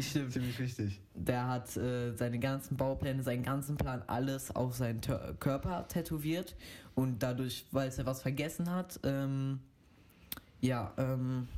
stimmt. 0.00 0.32
ziemlich 0.32 0.58
wichtig. 0.58 1.00
Der 1.14 1.46
hat 1.48 1.76
äh, 1.76 2.12
seine 2.16 2.38
ganzen 2.38 2.76
Baupläne, 2.76 3.22
seinen 3.22 3.42
ganzen 3.42 3.76
Plan, 3.76 4.02
alles 4.06 4.54
auf 4.54 4.74
seinen 4.74 5.00
Tör 5.00 5.34
Körper 5.38 5.86
tätowiert 5.88 6.56
und 6.94 7.22
dadurch, 7.22 7.66
weil 7.72 7.90
er 7.94 8.06
was 8.06 8.22
vergessen 8.22 8.70
hat, 8.70 8.98
ähm, 9.02 9.60
ja, 10.60 10.92
ähm, 10.96 11.48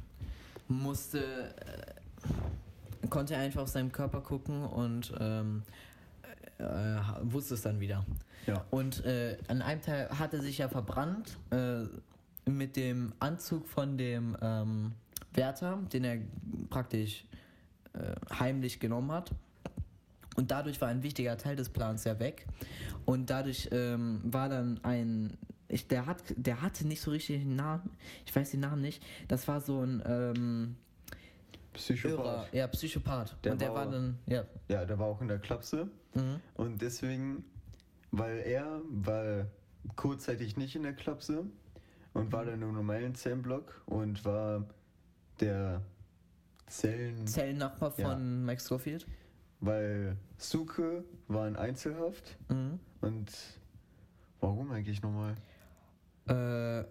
musste, 0.69 1.21
äh, 1.21 3.07
konnte 3.09 3.35
er 3.35 3.41
einfach 3.41 3.63
auf 3.63 3.69
seinen 3.69 3.93
Körper 3.93 4.21
gucken 4.21 4.65
und 4.65 5.15
ähm, 5.21 5.63
äh, 6.59 6.65
wusste 7.23 7.55
es 7.55 7.63
dann 7.63 7.81
wieder. 7.81 8.05
Ja. 8.47 8.65
Und 8.71 9.05
äh, 9.05 9.37
an 9.49 9.63
einem 9.63 9.83
Teil 9.83 10.09
hat 10.11 10.33
er 10.35 10.41
sich 10.41 10.59
ja 10.59 10.69
verbrannt 10.69 11.39
äh, 11.51 11.85
mit 12.49 12.77
dem 12.77 13.13
Anzug 13.19 13.67
von 13.67 13.99
dem 13.99 14.37
ähm, 14.41 14.93
Wärter, 15.35 15.79
den 15.93 16.05
er 16.05 16.19
praktisch 16.71 17.25
äh, 17.93 18.15
heimlich 18.39 18.81
genommen 18.81 19.11
hat. 19.13 19.33
Und 20.37 20.51
dadurch 20.51 20.81
war 20.81 20.89
ein 20.89 21.03
wichtiger 21.03 21.37
Teil 21.39 21.57
des 21.57 21.71
Plans 21.71 22.05
ja 22.05 22.19
weg. 22.19 22.47
Und 23.05 23.31
dadurch 23.31 23.69
ähm, 23.73 24.21
war 24.25 24.49
dann 24.49 24.81
ein. 24.83 25.37
Ich, 25.69 25.89
der, 25.89 26.07
hat, 26.07 26.23
der 26.37 26.63
hatte 26.63 26.87
nicht 26.87 27.01
so 27.01 27.11
richtig 27.11 27.41
einen 27.41 27.57
Namen. 27.57 27.91
Ich 28.25 28.37
weiß 28.37 28.51
den 28.53 28.61
Namen 28.61 28.83
nicht. 28.83 29.03
Das 29.29 29.49
war 29.49 29.61
so 29.61 29.83
ein. 29.83 30.03
Ähm, 30.07 30.77
Psychopath. 31.73 32.19
Irrer. 32.19 32.47
Ja, 32.53 32.67
Psychopath. 32.69 33.37
Der 33.45 33.53
und 33.53 33.61
der 33.61 33.69
war, 33.71 33.87
war, 33.87 33.93
dann. 33.93 34.19
Ja. 34.27 34.45
ja, 34.69 34.85
der 34.85 34.99
war 34.99 35.07
auch 35.07 35.21
in 35.21 35.29
der 35.29 35.39
Klapse. 35.39 35.89
Mhm. 36.17 36.41
Und 36.55 36.83
deswegen 36.83 37.45
weil 38.19 38.39
er 38.39 38.81
war 38.89 39.47
kurzzeitig 39.95 40.57
nicht 40.57 40.75
in 40.75 40.83
der 40.83 40.95
Klapse 40.95 41.45
und 42.15 42.33
war 42.33 42.45
dann 42.45 42.63
im 42.63 42.73
normalen 42.73 43.15
Zellenblock 43.15 43.83
und 43.87 44.25
war 44.25 44.65
der 45.41 45.83
Zellen... 46.67 47.27
Zellennachbar 47.27 47.91
von 47.91 48.05
ja. 48.05 48.17
Mike 48.17 48.61
Scofield? 48.61 49.07
Weil 49.61 50.17
Suke 50.39 51.05
war 51.29 51.47
in 51.49 51.57
Einzelhaft 51.57 52.37
mhm. 52.49 52.79
und 53.01 53.31
warum 54.41 54.71
eigentlich 54.71 55.03
nochmal? 55.03 55.35
Äh, 56.27 56.85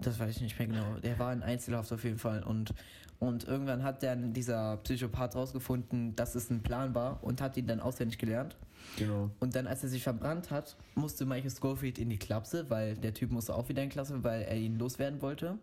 das 0.00 0.18
weiß 0.18 0.36
ich 0.36 0.42
nicht 0.42 0.58
mehr 0.58 0.68
genau. 0.68 0.98
Der 1.02 1.18
war 1.18 1.32
in 1.32 1.42
Einzelhaft 1.42 1.92
auf 1.92 2.04
jeden 2.04 2.18
Fall 2.18 2.42
und 2.42 2.74
und 3.22 3.46
irgendwann 3.46 3.84
hat 3.84 4.02
dann 4.02 4.32
dieser 4.32 4.78
Psychopath 4.78 5.36
rausgefunden, 5.36 6.16
dass 6.16 6.34
es 6.34 6.50
ein 6.50 6.60
Plan 6.60 6.92
war 6.92 7.22
und 7.22 7.40
hat 7.40 7.56
ihn 7.56 7.68
dann 7.68 7.78
auswendig 7.78 8.18
gelernt. 8.18 8.56
Genau. 8.98 9.30
Und 9.38 9.54
dann, 9.54 9.68
als 9.68 9.84
er 9.84 9.90
sich 9.90 10.02
verbrannt 10.02 10.50
hat, 10.50 10.76
musste 10.96 11.24
Michael 11.24 11.52
Schofield 11.52 12.00
in 12.00 12.10
die 12.10 12.18
Klapse, 12.18 12.68
weil 12.68 12.96
der 12.96 13.14
Typ 13.14 13.30
musste 13.30 13.54
auch 13.54 13.68
wieder 13.68 13.80
in 13.80 13.90
die 13.90 13.92
Klapse, 13.92 14.24
weil 14.24 14.42
er 14.42 14.56
ihn 14.56 14.76
loswerden 14.76 15.22
wollte. 15.22 15.56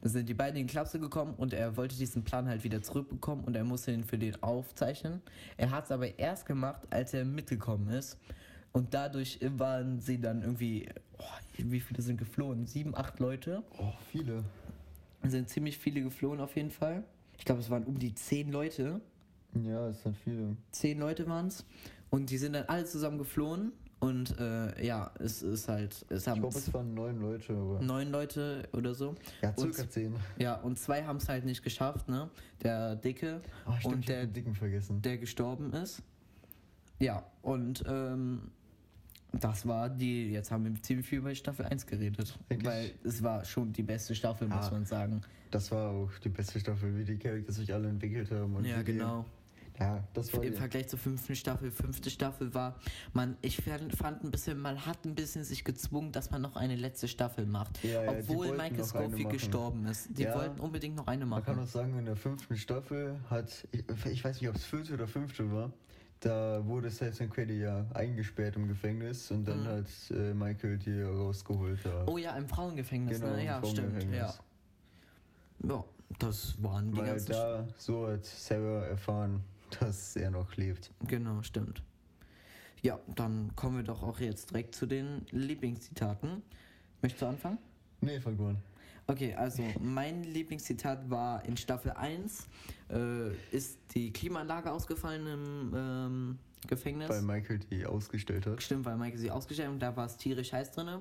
Dann 0.00 0.10
sind 0.10 0.28
die 0.28 0.34
beiden 0.34 0.58
in 0.58 0.66
die 0.66 0.72
Klapse 0.72 0.98
gekommen 0.98 1.34
und 1.36 1.54
er 1.54 1.76
wollte 1.76 1.96
diesen 1.96 2.24
Plan 2.24 2.48
halt 2.48 2.64
wieder 2.64 2.82
zurückbekommen 2.82 3.44
und 3.44 3.54
er 3.54 3.62
musste 3.62 3.92
ihn 3.92 4.02
für 4.02 4.18
den 4.18 4.42
aufzeichnen. 4.42 5.22
Er 5.56 5.70
hat 5.70 5.84
es 5.84 5.92
aber 5.92 6.18
erst 6.18 6.46
gemacht, 6.46 6.82
als 6.90 7.14
er 7.14 7.24
mitgekommen 7.24 7.90
ist. 7.90 8.18
Und 8.72 8.92
dadurch 8.92 9.38
waren 9.56 10.00
sie 10.00 10.20
dann 10.20 10.42
irgendwie, 10.42 10.88
oh, 11.18 11.24
wie 11.58 11.78
viele 11.78 12.02
sind 12.02 12.16
geflohen? 12.16 12.66
Sieben, 12.66 12.96
acht 12.96 13.20
Leute. 13.20 13.62
Oh, 13.78 13.92
viele 14.10 14.42
sind 15.24 15.48
ziemlich 15.48 15.78
viele 15.78 16.02
geflohen 16.02 16.40
auf 16.40 16.56
jeden 16.56 16.70
Fall. 16.70 17.04
Ich 17.38 17.44
glaube, 17.44 17.60
es 17.60 17.70
waren 17.70 17.84
um 17.84 17.98
die 17.98 18.14
zehn 18.14 18.50
Leute. 18.50 19.00
Ja, 19.54 19.88
es 19.88 20.02
sind 20.02 20.16
viele. 20.16 20.56
Zehn 20.70 20.98
Leute 20.98 21.26
waren 21.26 21.46
es. 21.46 21.64
Und 22.10 22.30
die 22.30 22.38
sind 22.38 22.54
dann 22.54 22.64
alle 22.66 22.84
zusammen 22.84 23.18
geflohen. 23.18 23.72
Und 24.00 24.38
äh, 24.38 24.84
ja, 24.84 25.10
es 25.18 25.42
ist 25.42 25.68
halt. 25.68 26.06
Es 26.08 26.26
haben 26.26 26.36
ich 26.36 26.40
glaube, 26.42 26.58
es 26.58 26.72
waren 26.72 26.94
neun 26.94 27.20
Leute. 27.20 27.52
Aber 27.52 27.80
neun 27.80 28.10
Leute 28.10 28.68
oder 28.72 28.94
so. 28.94 29.16
Ja, 29.42 29.52
circa 29.56 29.82
und, 29.82 29.92
zehn. 29.92 30.14
Ja, 30.38 30.54
und 30.60 30.78
zwei 30.78 31.04
haben 31.04 31.16
es 31.16 31.28
halt 31.28 31.44
nicht 31.44 31.64
geschafft, 31.64 32.08
ne? 32.08 32.30
Der 32.62 32.94
Dicke 32.94 33.40
oh, 33.66 33.72
stimmt, 33.78 33.94
und 33.94 34.08
der 34.08 34.26
Dicken 34.26 34.54
vergessen. 34.54 35.02
Der 35.02 35.18
gestorben 35.18 35.72
ist. 35.72 36.02
Ja, 37.00 37.24
und 37.42 37.84
ähm, 37.88 38.50
das 39.32 39.66
war 39.66 39.88
die, 39.88 40.30
jetzt 40.30 40.50
haben 40.50 40.64
wir 40.64 40.82
ziemlich 40.82 41.06
viel 41.06 41.18
über 41.18 41.34
Staffel 41.34 41.66
1 41.66 41.86
geredet. 41.86 42.38
Wirklich? 42.48 42.68
Weil 42.68 42.90
es 43.04 43.22
war 43.22 43.44
schon 43.44 43.72
die 43.72 43.82
beste 43.82 44.14
Staffel, 44.14 44.48
muss 44.48 44.66
ah, 44.66 44.70
man 44.70 44.84
sagen. 44.84 45.20
Das 45.50 45.70
war 45.70 45.90
auch 45.90 46.10
die 46.22 46.28
beste 46.28 46.60
Staffel, 46.60 46.96
wie 46.96 47.04
die 47.04 47.16
Charakter 47.16 47.52
sich 47.52 47.72
alle 47.72 47.88
entwickelt 47.88 48.30
haben. 48.30 48.56
Und 48.56 48.64
ja, 48.64 48.82
genau. 48.82 49.24
Ja, 49.78 50.02
das 50.12 50.32
war 50.32 50.42
Im 50.42 50.52
ja. 50.52 50.58
Vergleich 50.58 50.88
zur 50.88 50.98
fünften 50.98 51.36
Staffel, 51.36 51.70
fünfte 51.70 52.10
Staffel 52.10 52.52
war 52.52 52.76
man, 53.12 53.36
ich 53.42 53.60
fand 53.60 54.24
ein 54.24 54.30
bisschen, 54.30 54.58
man 54.58 54.84
hat 54.84 55.04
ein 55.04 55.14
bisschen 55.14 55.44
sich 55.44 55.62
gezwungen, 55.62 56.10
dass 56.10 56.30
man 56.30 56.42
noch 56.42 56.56
eine 56.56 56.74
letzte 56.74 57.06
Staffel 57.06 57.46
macht. 57.46 57.82
Ja, 57.84 58.02
ja, 58.02 58.10
obwohl 58.10 58.56
Michael 58.56 58.84
Scofield 58.84 59.30
gestorben 59.30 59.86
ist. 59.86 60.08
Die 60.18 60.26
wollten 60.26 60.58
unbedingt 60.60 60.96
noch 60.96 61.06
eine 61.06 61.26
machen. 61.26 61.44
Man 61.46 61.56
kann 61.56 61.64
auch 61.64 61.68
sagen, 61.68 61.96
in 61.98 62.06
der 62.06 62.16
fünften 62.16 62.56
Staffel 62.56 63.20
hat, 63.30 63.68
ich, 63.70 63.84
ich 64.06 64.24
weiß 64.24 64.40
nicht, 64.40 64.50
ob 64.50 64.56
es 64.56 64.64
vierte 64.64 64.94
oder 64.94 65.06
fünfte 65.06 65.50
war, 65.52 65.72
da 66.20 66.64
wurde 66.66 66.90
Sam 66.90 67.30
Quady 67.30 67.60
ja 67.60 67.86
eingesperrt 67.94 68.56
im 68.56 68.68
Gefängnis 68.68 69.30
und 69.30 69.46
dann 69.46 69.62
mhm. 69.62 69.66
hat 69.66 69.86
äh, 70.10 70.34
Michael 70.34 70.78
die 70.78 71.02
rausgeholt. 71.02 71.78
Ja. 71.84 72.04
Oh 72.06 72.18
ja, 72.18 72.36
im 72.36 72.48
Frauengefängnis, 72.48 73.20
genau, 73.20 73.32
ne? 73.34 73.44
Ja, 73.44 73.64
stimmt. 73.64 74.02
Ja. 74.12 74.34
ja, 75.62 75.84
das 76.18 76.62
waren 76.62 76.92
die 76.92 76.98
Weil 76.98 77.06
ganzen 77.06 77.32
da 77.32 77.68
so 77.76 78.08
hat 78.08 78.24
Sarah 78.24 78.86
erfahren, 78.86 79.42
dass 79.80 80.16
er 80.16 80.30
noch 80.30 80.56
lebt. 80.56 80.90
Genau, 81.06 81.42
stimmt. 81.42 81.82
Ja, 82.82 82.98
dann 83.14 83.54
kommen 83.56 83.76
wir 83.76 83.84
doch 83.84 84.02
auch 84.02 84.20
jetzt 84.20 84.50
direkt 84.50 84.74
zu 84.74 84.86
den 84.86 85.26
Lieblingszitaten. 85.30 86.42
Möchtest 87.02 87.22
du 87.22 87.26
anfangen? 87.26 87.58
Nee, 88.00 88.20
fang 88.20 88.38
an. 88.40 88.58
Okay, 89.10 89.34
also 89.34 89.62
mein 89.80 90.22
Lieblingszitat 90.22 91.08
war 91.08 91.42
in 91.46 91.56
Staffel 91.56 91.92
1 91.92 92.46
äh, 92.90 93.30
ist 93.50 93.78
die 93.94 94.12
Klimaanlage 94.12 94.70
ausgefallen 94.70 95.26
im 95.26 95.72
ähm, 95.74 96.38
Gefängnis. 96.66 97.08
Weil 97.08 97.22
Michael 97.22 97.58
die 97.58 97.86
ausgestellt 97.86 98.46
hat. 98.46 98.62
Stimmt, 98.62 98.84
weil 98.84 98.98
Michael 98.98 99.18
sie 99.18 99.30
ausgestellt 99.30 99.68
hat 99.68 99.72
und 99.72 99.80
da 99.80 99.96
war 99.96 100.04
es 100.04 100.18
tierisch 100.18 100.52
heiß 100.52 100.72
drin. 100.72 101.00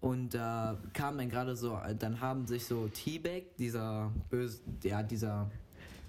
Und 0.00 0.32
da 0.32 0.72
äh, 0.72 0.76
kam 0.94 1.18
dann 1.18 1.28
gerade 1.28 1.54
so, 1.54 1.78
dann 1.98 2.18
haben 2.18 2.46
sich 2.46 2.64
so 2.64 2.88
T-Bag, 2.88 3.56
dieser 3.58 4.10
böse, 4.30 4.62
ja, 4.82 5.02
dieser 5.02 5.50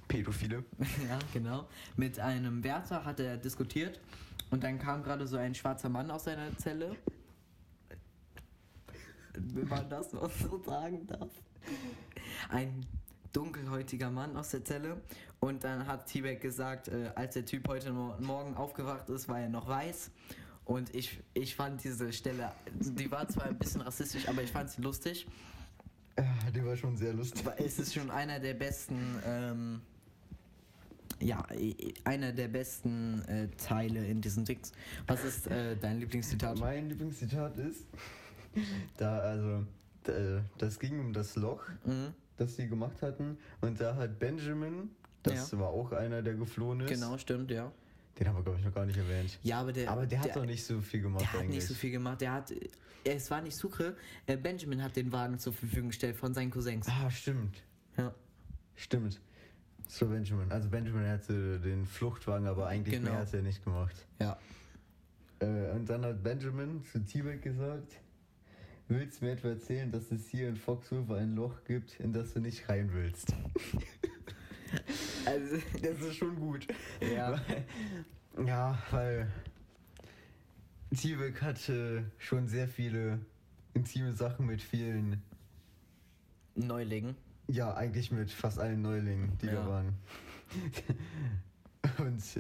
Pädophile. 0.07 0.63
ja, 0.79 1.19
genau. 1.33 1.67
Mit 1.97 2.17
einem 2.17 2.63
Wärter 2.63 3.03
hat 3.03 3.19
er 3.19 3.35
diskutiert 3.35 3.99
und 4.51 4.63
dann 4.63 4.79
kam 4.79 5.03
gerade 5.03 5.27
so 5.27 5.35
ein 5.35 5.53
schwarzer 5.53 5.89
Mann 5.89 6.09
aus 6.11 6.23
seiner 6.23 6.57
Zelle 6.57 6.95
wenn 9.37 9.67
man 9.67 9.89
das 9.89 10.13
noch 10.13 10.29
so 10.31 10.61
sagen 10.63 11.07
darf. 11.07 11.29
Ein 12.49 12.85
dunkelhäutiger 13.33 14.09
Mann 14.09 14.35
aus 14.37 14.51
der 14.51 14.63
Zelle. 14.63 15.01
Und 15.39 15.63
dann 15.63 15.85
hat 15.87 16.07
T-Bag 16.07 16.39
gesagt, 16.39 16.87
äh, 16.87 17.11
als 17.15 17.33
der 17.33 17.45
Typ 17.45 17.67
heute 17.67 17.91
Morgen 17.91 18.55
aufgewacht 18.55 19.09
ist, 19.09 19.27
war 19.27 19.39
er 19.39 19.49
noch 19.49 19.67
weiß. 19.67 20.11
Und 20.63 20.93
ich, 20.95 21.19
ich 21.33 21.55
fand 21.55 21.83
diese 21.83 22.11
Stelle, 22.11 22.51
die 22.73 23.11
war 23.11 23.27
zwar 23.27 23.45
ein 23.45 23.57
bisschen 23.57 23.81
rassistisch, 23.81 24.27
aber 24.27 24.41
ich 24.41 24.51
fand 24.51 24.71
sie 24.71 24.81
lustig. 24.81 25.27
Ja, 26.17 26.51
die 26.51 26.65
war 26.65 26.75
schon 26.75 26.97
sehr 26.97 27.13
lustig. 27.13 27.45
Es 27.57 27.77
ist 27.77 27.93
schon 27.93 28.09
einer 28.09 28.39
der 28.39 28.53
besten, 28.55 28.97
ähm, 29.25 29.81
ja, 31.19 31.45
einer 32.05 32.31
der 32.31 32.47
besten 32.47 33.21
äh, 33.25 33.47
Teile 33.57 34.05
in 34.07 34.21
diesen 34.21 34.45
Dings. 34.45 34.71
Was 35.05 35.23
ist 35.23 35.47
äh, 35.47 35.75
dein 35.75 35.99
Lieblingszitat? 35.99 36.57
Mein 36.57 36.89
Lieblingszitat 36.89 37.57
ist, 37.57 37.85
da, 38.97 39.19
also, 39.19 39.65
das 40.57 40.79
ging 40.79 40.99
um 40.99 41.13
das 41.13 41.35
Loch, 41.35 41.63
mhm. 41.85 42.13
das 42.37 42.55
sie 42.55 42.67
gemacht 42.67 43.01
hatten. 43.01 43.37
Und 43.61 43.79
da 43.79 43.95
hat 43.95 44.19
Benjamin, 44.19 44.89
das 45.23 45.51
ja. 45.51 45.59
war 45.59 45.69
auch 45.69 45.91
einer, 45.91 46.21
der 46.21 46.35
geflohen 46.35 46.81
ist. 46.81 46.89
Genau, 46.89 47.17
stimmt, 47.17 47.51
ja. 47.51 47.71
Den 48.19 48.27
haben 48.27 48.37
wir, 48.37 48.43
glaube 48.43 48.59
ich, 48.59 48.65
noch 48.65 48.73
gar 48.73 48.85
nicht 48.85 48.97
erwähnt. 48.97 49.37
Ja, 49.43 49.59
aber 49.59 49.73
der, 49.73 49.91
Aber 49.91 50.05
der 50.05 50.19
hat 50.19 50.27
der, 50.27 50.35
doch 50.35 50.45
nicht 50.45 50.63
so 50.65 50.79
viel 50.79 51.01
gemacht 51.01 51.21
der 51.21 51.33
hat 51.33 51.39
eigentlich. 51.41 51.55
nicht 51.55 51.67
so 51.67 51.73
viel 51.73 51.91
gemacht. 51.91 52.21
Der 52.21 52.31
hat, 52.31 52.51
äh, 52.51 52.69
es 53.03 53.29
war 53.29 53.41
nicht 53.41 53.57
Sucre. 53.57 53.95
Äh, 54.25 54.37
Benjamin 54.37 54.81
hat 54.81 54.95
den 54.95 55.11
Wagen 55.11 55.37
zur 55.37 55.53
Verfügung 55.53 55.89
gestellt 55.89 56.15
von 56.15 56.33
seinen 56.33 56.49
Cousins. 56.49 56.87
Ah, 56.87 57.09
stimmt. 57.11 57.61
Ja. 57.97 58.13
Stimmt. 58.75 59.19
So 59.87 60.07
Benjamin. 60.07 60.51
Also 60.51 60.69
Benjamin 60.69 61.07
hatte 61.07 61.59
den 61.59 61.85
Fluchtwagen, 61.85 62.47
aber 62.47 62.67
eigentlich 62.67 62.95
Genau. 62.95 63.11
mehr 63.11 63.19
hat 63.19 63.33
er 63.33 63.41
nicht 63.41 63.63
gemacht. 63.63 64.05
Ja. 64.19 64.39
Äh, 65.39 65.71
und 65.71 65.89
dann 65.89 66.05
hat 66.05 66.23
Benjamin 66.23 66.83
zu 66.83 67.03
T-Bag 67.03 67.41
gesagt, 67.41 67.99
willst 68.87 69.21
du 69.21 69.25
mir 69.25 69.31
etwa 69.31 69.49
erzählen, 69.49 69.91
dass 69.91 70.11
es 70.11 70.27
hier 70.27 70.47
in 70.49 70.55
Foxhofer 70.57 71.17
ein 71.17 71.35
Loch 71.35 71.63
gibt, 71.65 71.99
in 71.99 72.13
das 72.13 72.33
du 72.33 72.39
nicht 72.39 72.67
rein 72.69 72.91
willst? 72.93 73.33
Also, 75.25 75.57
Das 75.81 75.99
ist 76.01 76.15
schon 76.17 76.35
gut. 76.35 76.67
ja. 77.01 77.39
Ja, 78.45 78.77
weil 78.91 79.31
T-Bag 80.95 81.41
hatte 81.41 82.11
schon 82.17 82.47
sehr 82.47 82.67
viele 82.67 83.19
intime 83.73 84.13
Sachen 84.13 84.45
mit 84.45 84.61
vielen, 84.61 85.21
Neulingen. 86.55 87.15
ja, 87.47 87.73
eigentlich 87.73 88.11
mit 88.11 88.31
fast 88.31 88.59
allen 88.59 88.81
Neulingen, 88.81 89.37
die 89.41 89.47
Ja. 89.47 89.53
da 89.63 89.67
waren. 89.67 89.93
Und 91.99 92.21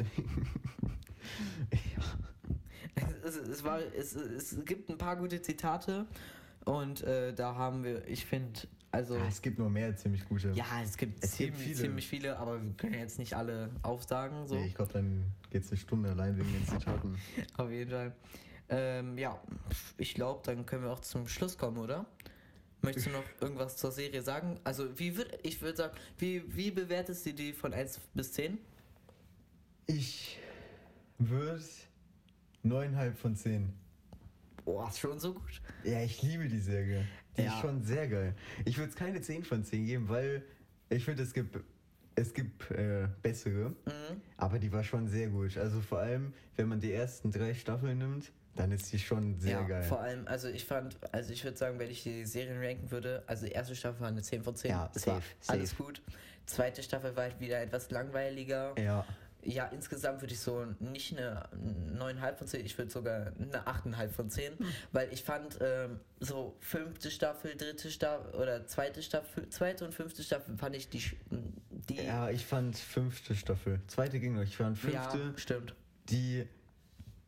Es, 3.23 3.35
es, 3.35 3.63
war, 3.63 3.79
es, 3.79 4.15
es 4.15 4.57
gibt 4.65 4.89
ein 4.89 4.97
paar 4.97 5.15
gute 5.17 5.41
Zitate 5.41 6.05
und 6.63 7.01
äh, 7.03 7.33
da 7.33 7.55
haben 7.55 7.83
wir, 7.83 8.07
ich 8.07 8.25
finde, 8.25 8.61
also. 8.95 9.15
Ah, 9.15 9.27
es 9.27 9.41
gibt 9.41 9.59
noch 9.59 9.69
mehr 9.69 9.95
ziemlich 9.97 10.27
gute. 10.27 10.51
Ja, 10.51 10.65
es 10.81 10.95
gibt, 10.95 11.21
Es 11.23 11.37
gibt 11.37 11.55
ziemlich, 11.55 11.63
viele. 11.63 11.75
ziemlich 11.75 12.07
viele, 12.07 12.37
aber 12.37 12.63
wir 12.63 12.73
können 12.73 12.93
jetzt 12.93 13.19
nicht 13.19 13.33
alle 13.35 13.69
aufsagen. 13.81 14.47
So. 14.47 14.55
Nee, 14.55 14.67
ich 14.67 14.75
glaube, 14.75 14.93
dann 14.93 15.25
geht 15.49 15.63
es 15.63 15.69
eine 15.69 15.77
Stunde 15.77 16.09
allein 16.11 16.37
wegen 16.37 16.51
den 16.53 16.65
Zitaten. 16.65 17.17
Auf 17.57 17.69
jeden 17.69 17.91
Fall. 17.91 18.15
Ähm, 18.69 19.17
ja, 19.17 19.39
ich 19.97 20.13
glaube, 20.13 20.41
dann 20.45 20.65
können 20.65 20.83
wir 20.83 20.91
auch 20.91 21.01
zum 21.01 21.27
Schluss 21.27 21.57
kommen, 21.57 21.77
oder? 21.77 22.05
Möchtest 22.81 23.07
du 23.07 23.11
noch 23.11 23.23
irgendwas 23.41 23.75
zur 23.75 23.91
Serie 23.91 24.21
sagen? 24.21 24.59
Also, 24.63 24.97
wie 24.97 25.17
würd, 25.17 25.37
ich 25.43 25.61
würde 25.61 25.77
sagen, 25.77 25.97
wie, 26.17 26.43
wie 26.55 26.71
bewertest 26.71 27.25
du 27.25 27.33
die 27.33 27.51
von 27.51 27.73
1 27.73 27.99
bis 28.13 28.31
10? 28.31 28.57
Ich 29.87 30.39
würde 31.19 31.61
9,5 32.65 33.13
von 33.13 33.35
10. 33.35 33.73
Boah, 34.63 34.87
ist 34.89 34.99
schon 34.99 35.19
so 35.19 35.33
gut. 35.33 35.61
Ja, 35.83 36.01
ich 36.01 36.21
liebe 36.23 36.47
die 36.47 36.59
Serie. 36.59 37.05
Die 37.37 37.43
Ja. 37.43 37.53
ist 37.53 37.59
schon 37.61 37.83
sehr 37.83 38.07
geil. 38.07 38.33
Ich 38.65 38.77
würde 38.77 38.89
es 38.89 38.95
keine 38.95 39.21
10 39.21 39.43
von 39.43 39.63
10 39.63 39.85
geben, 39.85 40.09
weil 40.09 40.43
ich 40.89 41.05
finde, 41.05 41.21
es 41.23 41.33
gibt, 41.33 41.59
es 42.15 42.33
gibt 42.33 42.71
äh, 42.71 43.07
bessere, 43.21 43.69
Mhm. 43.69 44.21
aber 44.37 44.57
die 44.57 44.71
war 44.71 44.83
schon 44.83 45.07
sehr 45.07 45.27
gut. 45.27 45.57
Also 45.57 45.81
vor 45.81 45.99
allem, 45.99 46.33
wenn 46.55 46.67
man 46.67 46.79
die 46.79 46.91
ersten 46.93 47.31
drei 47.31 47.53
Staffeln 47.53 47.97
nimmt, 47.99 48.31
dann 48.55 48.71
ist 48.71 48.91
die 48.93 48.99
schon 48.99 49.37
sehr 49.39 49.51
ja, 49.59 49.63
geil. 49.67 49.83
vor 49.83 49.99
allem, 49.99 50.25
also 50.27 50.47
ich 50.47 50.63
fand, 50.65 50.97
also 51.13 51.33
ich 51.33 51.43
würde 51.43 51.57
sagen, 51.57 51.77
wenn 51.77 51.91
ich 51.91 52.03
die 52.03 52.25
Serien 52.25 52.57
ranken 52.63 52.89
würde, 52.89 53.21
also 53.27 53.45
die 53.45 53.51
erste 53.51 53.75
Staffel 53.75 53.99
war 53.99 54.07
eine 54.07 54.21
10 54.21 54.43
von 54.43 54.55
10. 54.55 54.71
Ja, 54.71 54.79
war 54.79 54.91
safe, 54.93 55.21
alles 55.47 55.71
safe. 55.71 55.83
gut. 55.83 56.01
Zweite 56.45 56.81
Staffel 56.81 57.15
war 57.17 57.23
halt 57.23 57.39
wieder 57.41 57.59
etwas 57.61 57.91
langweiliger. 57.91 58.73
Ja, 58.79 59.05
Ja, 59.45 59.65
insgesamt 59.67 60.21
würde 60.21 60.33
ich 60.33 60.39
so 60.39 60.65
nicht 60.79 61.17
eine 61.17 61.47
9,5 61.97 62.35
von 62.35 62.47
10, 62.47 62.65
ich 62.65 62.77
würde 62.77 62.91
sogar 62.91 63.31
eine 63.39 63.67
8,5 63.67 64.09
von 64.09 64.29
10, 64.29 64.53
weil 64.91 65.13
ich 65.13 65.23
fand 65.23 65.59
ähm, 65.61 65.99
so 66.19 66.55
fünfte 66.59 67.11
Staffel, 67.11 67.55
dritte 67.55 67.91
Staffel 67.91 68.33
oder 68.33 68.65
zweite 68.65 69.03
Staffel, 69.03 69.47
zweite 69.49 69.85
und 69.85 69.93
fünfte 69.93 70.23
Staffel 70.23 70.57
fand 70.57 70.75
ich 70.75 70.89
die, 70.89 71.03
die 71.29 72.01
ja, 72.03 72.29
ich 72.31 72.45
fand 72.45 72.75
fünfte 72.75 73.35
Staffel. 73.35 73.79
Zweite 73.87 74.19
ging 74.19 74.33
noch. 74.33 74.41
Ich 74.41 74.57
fand 74.57 74.77
fünfte, 74.77 75.17
ja, 75.17 75.33
stimmt. 75.37 75.75
die. 76.09 76.45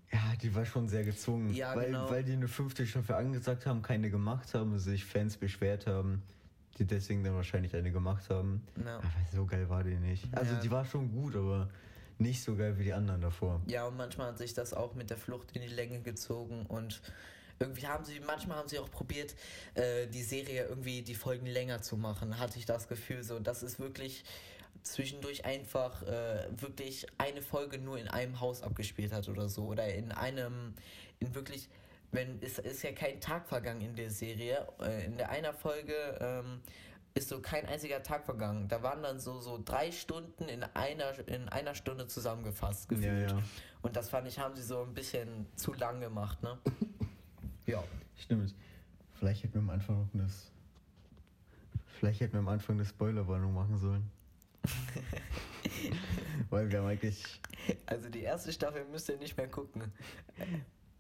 Ja, 0.09 0.33
die 0.41 0.55
war 0.55 0.65
schon 0.65 0.87
sehr 0.87 1.03
gezwungen. 1.03 1.53
Ja, 1.53 1.75
weil, 1.75 1.87
genau. 1.87 2.09
weil 2.09 2.23
die 2.23 2.31
eine 2.31 2.47
fünfte 2.47 2.87
Staffel 2.87 3.15
angesagt 3.15 3.65
haben, 3.65 3.81
keine 3.81 4.09
gemacht 4.09 4.53
haben 4.53 4.79
sich 4.79 5.03
Fans 5.03 5.35
beschwert 5.35 5.85
haben, 5.85 6.23
die 6.79 6.85
deswegen 6.85 7.25
dann 7.25 7.35
wahrscheinlich 7.35 7.75
eine 7.75 7.91
gemacht 7.91 8.29
haben. 8.29 8.63
Ja. 8.83 8.99
Aber 8.99 9.05
so 9.33 9.45
geil 9.45 9.67
war 9.69 9.83
die 9.83 9.95
nicht. 9.95 10.25
Also 10.31 10.53
Ja. 10.53 10.59
die 10.61 10.71
war 10.71 10.85
schon 10.85 11.11
gut, 11.11 11.35
aber 11.35 11.67
nicht 12.19 12.43
so 12.43 12.55
geil 12.55 12.77
wie 12.77 12.83
die 12.85 12.93
anderen 12.93 13.21
davor. 13.21 13.61
Ja, 13.67 13.85
und 13.87 13.97
manchmal 13.97 14.27
hat 14.27 14.37
sich 14.37 14.53
das 14.53 14.73
auch 14.73 14.95
mit 14.95 15.09
der 15.09 15.17
Flucht 15.17 15.51
in 15.53 15.61
die 15.61 15.67
Länge 15.67 16.01
gezogen 16.01 16.65
und 16.65 17.01
irgendwie 17.59 17.87
haben 17.87 18.05
sie, 18.05 18.19
manchmal 18.19 18.57
haben 18.57 18.69
sie 18.69 18.79
auch 18.79 18.89
probiert, 18.89 19.35
äh, 19.73 20.07
die 20.07 20.21
Serie 20.21 20.65
irgendwie 20.65 21.01
die 21.01 21.15
Folgen 21.15 21.47
länger 21.47 21.81
zu 21.81 21.97
machen, 21.97 22.39
hatte 22.39 22.59
ich 22.59 22.65
das 22.65 22.87
Gefühl 22.87 23.23
so. 23.23 23.39
Das 23.39 23.63
ist 23.63 23.79
wirklich 23.79 24.23
zwischendurch 24.83 25.45
einfach 25.45 26.03
äh, 26.03 26.47
wirklich 26.51 27.07
eine 27.17 27.41
Folge 27.41 27.77
nur 27.77 27.97
in 27.97 28.07
einem 28.07 28.39
Haus 28.39 28.61
abgespielt 28.61 29.11
hat 29.11 29.27
oder 29.27 29.49
so. 29.49 29.65
Oder 29.65 29.93
in 29.93 30.11
einem, 30.11 30.73
in 31.19 31.33
wirklich, 31.35 31.69
wenn, 32.11 32.39
es 32.41 32.59
ist 32.59 32.83
ja 32.83 32.91
kein 32.91 33.19
Tag 33.19 33.47
vergangen 33.47 33.81
in 33.81 33.95
der 33.95 34.11
Serie. 34.11 34.67
Äh, 34.79 35.05
in 35.05 35.17
der 35.17 35.29
einer 35.29 35.53
Folge 35.53 35.93
ähm, 36.21 36.61
ist 37.17 37.29
so 37.29 37.41
kein 37.41 37.65
einziger 37.65 38.03
Tag 38.03 38.25
vergangen. 38.25 38.67
Da 38.67 38.83
waren 38.83 39.01
dann 39.01 39.19
so, 39.19 39.39
so 39.41 39.59
drei 39.63 39.91
Stunden 39.91 40.47
in 40.47 40.63
einer, 40.63 41.27
in 41.27 41.49
einer 41.49 41.73
Stunde 41.73 42.07
zusammengefasst 42.07 42.87
gefühlt. 42.87 43.29
Ja, 43.29 43.37
ja. 43.37 43.43
Und 43.81 43.95
das 43.95 44.09
fand 44.09 44.27
ich, 44.27 44.39
haben 44.39 44.55
sie 44.55 44.61
so 44.61 44.83
ein 44.83 44.93
bisschen 44.93 45.47
zu 45.55 45.73
lang 45.73 45.99
gemacht, 45.99 46.41
ne? 46.43 46.57
ja. 47.65 47.83
Stimmt. 48.15 48.53
Vielleicht 49.13 49.43
hätten 49.43 49.55
wir 49.55 49.61
am 49.61 49.69
Anfang 49.71 49.99
noch 49.99 50.13
eine. 50.13 50.27
Vielleicht 51.99 52.19
hätten 52.19 52.33
wir 52.33 52.39
am 52.39 52.47
Anfang 52.49 52.75
eine 52.75 52.85
Spoilerwarnung 52.85 53.53
machen 53.53 53.77
sollen. 53.77 54.11
Weil 56.49 56.71
wir 56.71 56.79
haben 56.79 56.87
eigentlich 56.87 57.41
Also 57.85 58.09
die 58.09 58.21
erste 58.21 58.51
Staffel 58.53 58.85
müsst 58.85 59.09
ihr 59.09 59.17
nicht 59.17 59.35
mehr 59.37 59.47
gucken. 59.47 59.91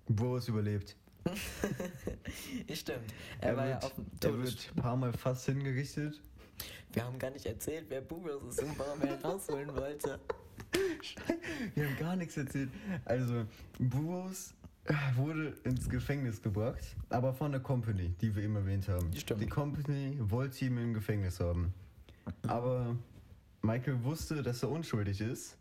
Boris 0.07 0.47
überlebt. 0.47 0.95
Stimmt. 2.73 3.13
Er, 3.41 3.55
war 3.57 3.67
ja 3.67 3.77
auf 3.79 3.93
dem 3.93 4.05
er 4.05 4.19
Todes 4.19 4.43
wird 4.43 4.71
ein 4.75 4.81
paar 4.81 4.95
Mal 4.95 5.13
fast 5.13 5.45
hingerichtet. 5.45 6.19
Wir 6.93 7.03
haben 7.03 7.19
gar 7.19 7.29
nicht 7.31 7.45
erzählt, 7.45 7.85
wer 7.89 8.01
Bubis 8.01 8.33
ist 8.49 8.63
und 8.63 8.77
warum 8.79 9.01
er 9.01 9.21
rausholen 9.21 9.75
wollte. 9.75 10.19
Wir 11.75 11.87
haben 11.87 11.97
gar 11.97 12.15
nichts 12.15 12.35
erzählt. 12.37 12.69
Also, 13.05 13.45
Boris 13.79 14.53
wurde 15.15 15.53
ins 15.63 15.87
Gefängnis 15.89 16.41
gebracht, 16.41 16.95
aber 17.09 17.33
von 17.33 17.51
der 17.51 17.61
Company, 17.61 18.13
die 18.21 18.35
wir 18.35 18.43
eben 18.43 18.55
erwähnt 18.55 18.87
haben. 18.87 19.13
Stimmt. 19.15 19.41
Die 19.41 19.47
Company 19.47 20.17
wollte 20.19 20.65
ihn 20.65 20.77
im 20.77 20.93
Gefängnis 20.93 21.39
haben. 21.39 21.73
Aber 22.47 22.95
Michael 23.61 24.03
wusste, 24.03 24.41
dass 24.41 24.63
er 24.63 24.69
unschuldig 24.69 25.21
ist, 25.21 25.57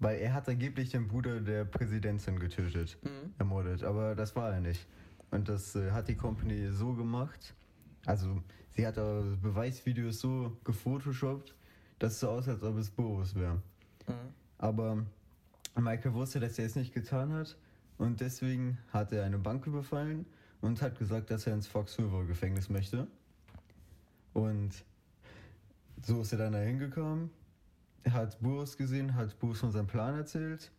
weil 0.00 0.18
er 0.20 0.34
hat 0.34 0.48
angeblich 0.48 0.90
den 0.90 1.08
Bruder 1.08 1.40
der 1.40 1.64
Präsidentin 1.64 2.38
getötet, 2.38 2.96
Mhm. 3.02 3.32
ermordet. 3.38 3.82
Aber 3.82 4.14
das 4.14 4.36
war 4.36 4.52
er 4.52 4.60
nicht. 4.60 4.86
Und 5.30 5.48
das 5.48 5.76
äh, 5.76 5.90
hat 5.90 6.08
die 6.08 6.16
Company 6.16 6.70
so 6.70 6.94
gemacht. 6.94 7.54
Also, 8.06 8.42
sie 8.72 8.86
hat 8.86 8.98
auch 8.98 9.22
Beweisvideos 9.42 10.20
so 10.20 10.56
gefotoshoppt, 10.64 11.54
dass 11.98 12.12
es 12.14 12.20
so 12.20 12.30
aussah, 12.30 12.52
als 12.52 12.62
ob 12.62 12.76
es 12.78 12.90
Boris 12.90 13.34
wäre. 13.34 13.56
Mhm. 14.06 14.12
Aber 14.58 15.06
Michael 15.76 16.14
wusste, 16.14 16.40
dass 16.40 16.58
er 16.58 16.66
es 16.66 16.74
nicht 16.74 16.92
getan 16.92 17.32
hat 17.32 17.56
und 17.98 18.20
deswegen 18.20 18.78
hat 18.92 19.12
er 19.12 19.24
eine 19.24 19.38
Bank 19.38 19.66
überfallen 19.66 20.26
und 20.60 20.80
hat 20.82 20.98
gesagt, 20.98 21.30
dass 21.30 21.46
er 21.46 21.54
ins 21.54 21.66
Fox 21.66 21.98
River 21.98 22.24
Gefängnis 22.24 22.68
möchte. 22.68 23.06
Und 24.32 24.84
so 26.02 26.22
ist 26.22 26.32
er 26.32 26.38
dann 26.38 26.52
da 26.52 26.60
hingekommen. 26.60 27.30
Er 28.04 28.12
hat 28.12 28.40
Boris 28.40 28.76
gesehen, 28.76 29.14
hat 29.14 29.38
Boris 29.38 29.60
von 29.60 29.72
seinem 29.72 29.88
Plan 29.88 30.14
erzählt. 30.16 30.70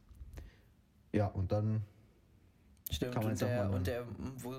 Ja, 1.12 1.28
und 1.28 1.52
dann 1.52 1.84
Stimmt, 2.92 3.14
Kann 3.14 3.24
man 3.24 3.32
und 3.34 3.42
der, 3.42 3.70
und 3.70 3.88
der 3.88 4.06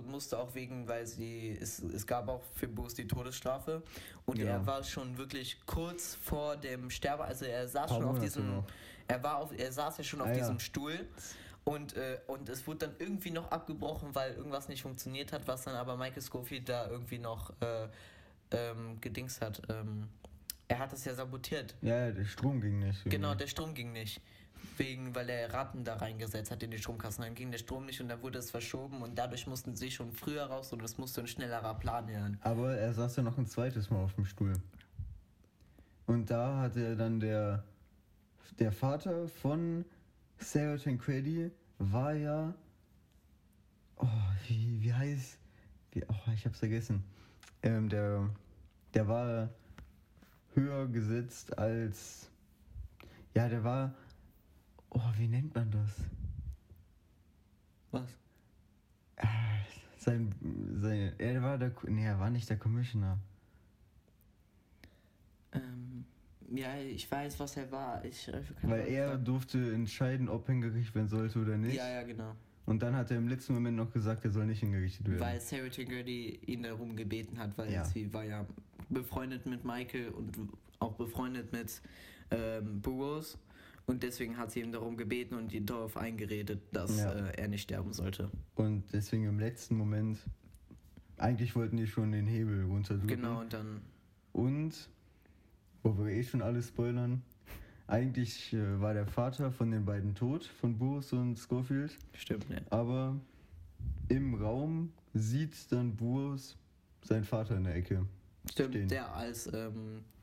musste 0.07 0.39
auch 0.39 0.55
wegen, 0.55 0.87
weil 0.87 1.05
sie, 1.07 1.59
es, 1.61 1.81
es 1.81 2.07
gab 2.07 2.29
auch 2.29 2.43
für 2.55 2.69
Bruce 2.69 2.95
die 2.95 3.09
Todesstrafe 3.09 3.83
und 4.25 4.39
Genau. 4.39 4.51
er 4.53 4.67
war 4.67 4.85
schon 4.85 5.19
wirklich 5.19 5.59
kurz 5.67 6.15
vor 6.15 6.57
dem 6.57 6.91
Sterbe, 6.91 7.25
also 7.25 7.45
er 7.45 7.67
saß 7.67 7.91
schon 7.91 8.05
auf 8.05 8.21
diesem, 8.21 8.63
er 9.09 9.23
war 9.25 9.39
auf, 9.39 9.51
er 9.59 9.73
saß 9.73 9.99
ja 9.99 10.05
schon 10.05 10.21
auf 10.21 10.29
Ah, 10.29 10.33
ja. 10.33 10.39
diesem 10.39 10.61
Stuhl 10.61 11.09
und, 11.65 11.97
äh, 11.97 12.21
und 12.29 12.49
es 12.49 12.65
wurde 12.69 12.87
dann 12.87 12.95
irgendwie 13.01 13.33
noch 13.33 13.51
abgebrochen, 13.51 14.15
weil 14.15 14.33
irgendwas 14.35 14.69
nicht 14.69 14.83
funktioniert 14.83 15.33
hat, 15.33 15.49
was 15.49 15.63
dann 15.63 15.75
aber 15.75 15.97
Michael 15.97 16.23
Scofield 16.23 16.69
da 16.69 16.89
irgendwie 16.89 17.19
noch 17.19 17.53
äh, 17.61 17.89
ähm, 18.53 19.01
gedings 19.01 19.41
hat. 19.41 19.61
Ähm, 19.69 20.09
er 20.69 20.79
hat 20.79 20.93
es 20.93 21.05
ja 21.05 21.15
sabotiert. 21.15 21.75
Ja, 21.83 22.13
der 22.13 22.25
Strom 22.25 22.61
ging 22.61 22.79
nicht. 22.79 23.01
irgendwie. 23.01 23.09
Genau, 23.11 23.35
der 23.35 23.49
Strom 23.49 23.75
ging 23.75 23.91
nicht. 23.93 24.21
Wegen, 24.77 25.15
weil 25.15 25.29
er 25.29 25.53
Ratten 25.53 25.85
da 25.85 25.97
reingesetzt 25.97 26.51
hat 26.51 26.63
in 26.63 26.71
die 26.71 26.79
Stromkasten. 26.79 27.25
Dann 27.25 27.35
ging 27.35 27.51
der 27.51 27.59
Strom 27.59 27.87
nicht 27.87 28.01
und 28.01 28.09
dann 28.09 28.23
wurde 28.23 28.39
es 28.39 28.51
verschoben 28.51 29.03
und 29.03 29.19
dadurch 29.19 29.47
mussten 29.47 29.77
sie 29.77 29.91
schon 29.91 30.13
früher 30.13 30.45
raus 30.45 30.73
und 30.73 30.83
es 30.83 30.97
musste 30.97 31.21
ein 31.21 31.27
schnellerer 31.27 31.75
Plan 31.75 32.09
werden. 32.09 32.39
Aber 32.43 32.75
er 32.75 32.95
saß 32.95 33.17
ja 33.17 33.23
noch 33.23 33.37
ein 33.37 33.47
zweites 33.47 33.91
Mal 33.91 34.03
auf 34.03 34.15
dem 34.15 34.25
Stuhl. 34.25 34.55
Und 36.07 36.31
da 36.31 36.63
hatte 36.63 36.97
dann 36.97 37.21
der, 37.21 37.63
der 38.59 38.73
Vater 38.73 39.29
von 39.29 39.85
Sarah 40.39 40.77
Tancredi 40.77 41.51
war 41.79 42.15
ja. 42.15 42.55
Oh, 43.97 44.07
wie, 44.49 44.83
wie 44.83 44.93
heißt. 44.93 45.39
Wie, 45.93 46.03
oh, 46.09 46.33
ich 46.35 46.45
hab's 46.47 46.59
vergessen. 46.59 47.05
Ähm, 47.63 47.89
der, 47.89 48.29
der 48.95 49.07
war 49.07 49.51
höher 50.55 50.89
gesetzt 50.89 51.59
als. 51.59 52.31
Ja, 53.35 53.49
der 53.49 53.63
war. 53.63 53.95
Oh, 54.91 55.01
wie 55.17 55.29
nennt 55.29 55.55
man 55.55 55.71
das? 55.71 55.91
Was? 57.93 58.09
Äh, 59.17 59.27
Sein, 59.99 60.35
sein, 60.81 61.13
er 61.19 61.43
war 61.43 61.59
der, 61.59 61.73
nee, 61.89 62.05
er 62.05 62.19
war 62.19 62.31
nicht 62.31 62.49
der 62.49 62.57
Commissioner. 62.59 63.19
Ähm, 65.53 66.05
ja, 66.53 66.77
ich 66.79 67.11
weiß, 67.11 67.39
was 67.41 67.57
er 67.57 67.71
war. 67.71 68.05
Ich, 68.05 68.29
äh, 68.29 68.41
Weil 68.63 68.87
er 68.89 69.11
sagen. 69.11 69.25
durfte 69.25 69.73
entscheiden, 69.75 70.29
ob 70.29 70.47
hingerichtet 70.47 70.95
werden 70.95 71.09
sollte 71.09 71.41
oder 71.41 71.57
nicht. 71.57 71.77
Ja, 71.77 71.89
ja, 71.89 72.03
genau. 72.03 72.35
Und 72.67 72.83
dann 72.83 72.95
hat 72.95 73.11
er 73.11 73.17
im 73.19 73.29
letzten 73.29 73.55
Moment 73.55 73.77
noch 73.77 73.93
gesagt, 73.93 74.25
er 74.25 74.31
soll 74.31 74.47
nicht 74.47 74.61
hingerichtet 74.61 75.07
werden. 75.09 75.21
Weil 75.21 75.41
Sarah 75.41 75.69
Tiggerdy 75.69 76.39
ihn 76.47 76.63
darum 76.63 76.95
gebeten 76.95 77.39
hat, 77.39 77.57
weil 77.59 77.73
Ja. 77.73 77.85
sie 77.85 78.13
war 78.13 78.25
ja 78.25 78.47
befreundet 78.89 79.45
mit 79.47 79.65
Michael 79.65 80.11
und 80.11 80.37
auch 80.79 80.95
befreundet 80.95 81.53
mit 81.53 81.81
ähm, 82.31 82.81
Burroughs. 82.81 83.39
Und 83.91 84.05
deswegen 84.05 84.37
hat 84.39 84.53
sie 84.53 84.61
ihn 84.61 84.71
darum 84.71 84.97
gebeten 84.97 85.35
und 85.35 85.53
ihn 85.53 85.67
darauf 85.67 85.97
eingeredet, 85.97 86.61
dass 86.73 86.97
Ja. 86.99 87.13
äh, 87.13 87.33
er 87.37 87.49
nicht 87.49 87.63
sterben 87.63 87.93
sollte. 87.93 88.31
Und 88.55 88.85
deswegen 88.93 89.25
im 89.25 89.41
letzten 89.41 89.77
Moment, 89.77 90.19
eigentlich 91.17 91.57
wollten 91.57 91.77
die 91.77 91.89
schon 91.89 92.13
den 92.13 92.27
Hebel 92.29 92.65
runterdrücken. 92.67 93.09
Genau, 93.09 93.41
und 93.41 93.53
dann. 93.53 93.81
Und, 94.33 94.89
wo 95.83 95.99
wir 95.99 96.07
eh 96.13 96.23
schon 96.23 96.41
alles 96.41 96.69
spoilern, 96.69 97.23
eigentlich 97.89 98.53
äh, 98.53 98.81
war 98.81 98.95
der 98.95 99.07
Vater 99.07 99.51
von 99.51 99.73
den 99.73 99.85
beiden 99.85 100.15
tot, 100.15 100.45
von 100.45 100.79
Bruce 100.79 101.13
und 101.15 101.37
Schofield. 101.37 101.99
Stimmt, 102.15 102.49
ne? 102.49 102.63
Aber 102.71 103.17
im 104.09 104.35
Raum 104.35 104.93
sieht 105.15 105.53
dann 105.73 105.97
Bruce 105.97 106.57
seinen 107.03 107.25
Vater 107.25 107.57
in 107.57 107.65
der 107.65 107.75
Ecke. 107.75 108.07
Stimmt, 108.53 108.75
stehen. 108.75 108.89
der 108.89 109.13
als, 109.13 109.49
ähm, 109.53 109.53
als 109.53 110.20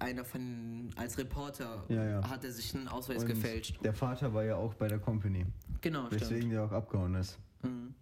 einer 0.00 0.24
von. 0.24 0.90
als 0.96 1.18
Reporter 1.18 1.84
Ja, 1.88 2.04
ja. 2.04 2.28
hat 2.30 2.44
er 2.44 2.52
sich 2.52 2.74
einen 2.74 2.88
Ausweis 2.88 3.22
Und 3.22 3.28
gefälscht. 3.28 3.78
Der 3.84 3.94
Vater 3.94 4.32
war 4.34 4.44
ja 4.44 4.56
auch 4.56 4.74
bei 4.74 4.88
der 4.88 4.98
Company, 4.98 5.46
Genau, 5.80 6.06
stimmt. 6.06 6.22
weswegen 6.22 6.50
der 6.50 6.64
auch 6.64 6.72
abgehauen 6.72 7.14
ist. 7.14 7.38
Mhm. 7.62 7.94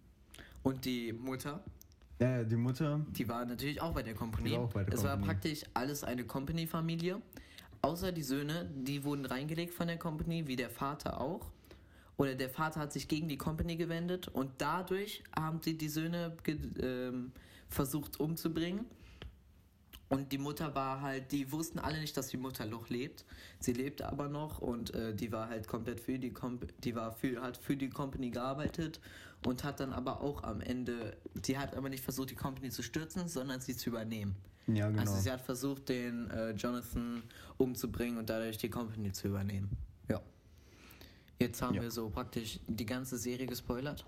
Und 0.63 0.85
die 0.85 1.13
Mutter, 1.13 1.63
Ja, 2.19 2.43
die 2.43 2.55
Mutter, 2.55 3.05
die 3.11 3.27
war 3.29 3.45
natürlich 3.45 3.81
auch 3.81 3.93
bei 3.93 4.03
der 4.03 4.15
Company. 4.15 4.49
Die 4.49 4.55
war 4.55 4.63
auch 4.63 4.73
bei 4.73 4.83
der 4.83 4.93
es 4.93 5.03
war 5.03 5.11
Company. 5.11 5.33
praktisch 5.33 5.63
alles 5.73 6.03
eine 6.03 6.23
Company-Familie. 6.25 7.21
Außer 7.81 8.11
die 8.11 8.23
Söhne, 8.23 8.69
die 8.75 9.03
wurden 9.03 9.25
reingelegt 9.25 9.73
von 9.73 9.87
der 9.87 9.97
Company, 9.97 10.47
wie 10.47 10.55
der 10.55 10.69
Vater 10.69 11.21
auch. 11.21 11.51
Oder 12.17 12.33
der 12.33 12.49
Vater 12.49 12.79
hat 12.79 12.91
sich 12.91 13.07
gegen 13.07 13.27
die 13.27 13.37
Company 13.37 13.75
gewendet 13.75 14.27
und 14.29 14.49
dadurch 14.57 15.23
haben 15.39 15.61
sie 15.61 15.77
die 15.77 15.87
Söhne 15.89 16.35
ähm, 16.81 17.31
versucht 17.69 18.19
umzubringen. 18.19 18.85
Und 20.09 20.31
die 20.31 20.37
Mutter 20.37 20.73
war 20.73 21.01
halt, 21.01 21.31
die 21.33 21.51
wussten 21.51 21.79
alle 21.79 21.99
nicht, 21.99 22.15
dass 22.15 22.29
die 22.29 22.37
Mutter 22.37 22.65
noch 22.65 22.87
lebt. 22.89 23.25
Sie 23.59 23.73
lebte 23.73 24.07
aber 24.07 24.29
noch 24.29 24.59
und 24.59 24.93
äh, 24.93 25.13
die 25.13 25.31
war 25.33 25.49
halt 25.49 25.67
komplett 25.67 25.99
für 25.99 26.17
die 26.17 26.31
Comp 26.31 26.65
die 26.81 26.95
war 26.95 27.11
für, 27.11 27.41
hat 27.41 27.57
für 27.57 27.75
die 27.75 27.89
Company 27.89 28.29
gearbeitet 28.29 29.01
und 29.45 29.63
hat 29.65 29.81
dann 29.81 29.91
aber 29.91 30.21
auch 30.21 30.43
am 30.43 30.61
Ende, 30.61 31.17
die 31.35 31.57
hat 31.57 31.75
aber 31.75 31.89
nicht 31.89 32.03
versucht, 32.03 32.29
die 32.31 32.35
Company 32.35 32.69
zu 32.69 32.83
stürzen, 32.83 33.27
sondern 33.27 33.59
sie 33.59 33.75
zu 33.75 33.89
übernehmen. 33.89 34.35
ja 34.67 34.87
genau. 34.89 35.01
Also 35.01 35.15
sie 35.15 35.29
hat 35.29 35.41
versucht, 35.41 35.89
den 35.89 36.29
äh, 36.31 36.51
Jonathan 36.51 37.23
umzubringen 37.57 38.17
und 38.17 38.29
dadurch 38.29 38.57
die 38.57 38.69
Company 38.69 39.11
zu 39.11 39.27
übernehmen. 39.27 39.69
Ja. 40.07 40.21
Jetzt 41.37 41.61
haben 41.61 41.75
Ja. 41.75 41.81
wir 41.81 41.91
so 41.91 42.09
praktisch 42.09 42.61
die 42.67 42.85
ganze 42.85 43.17
Serie 43.17 43.45
gespoilert. 43.45 44.05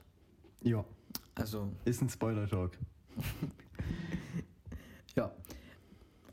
ja, 0.62 0.86
Also, 1.36 1.74
ist 1.84 2.02
ein 2.02 2.10
Spoiler-Talk. 2.10 2.78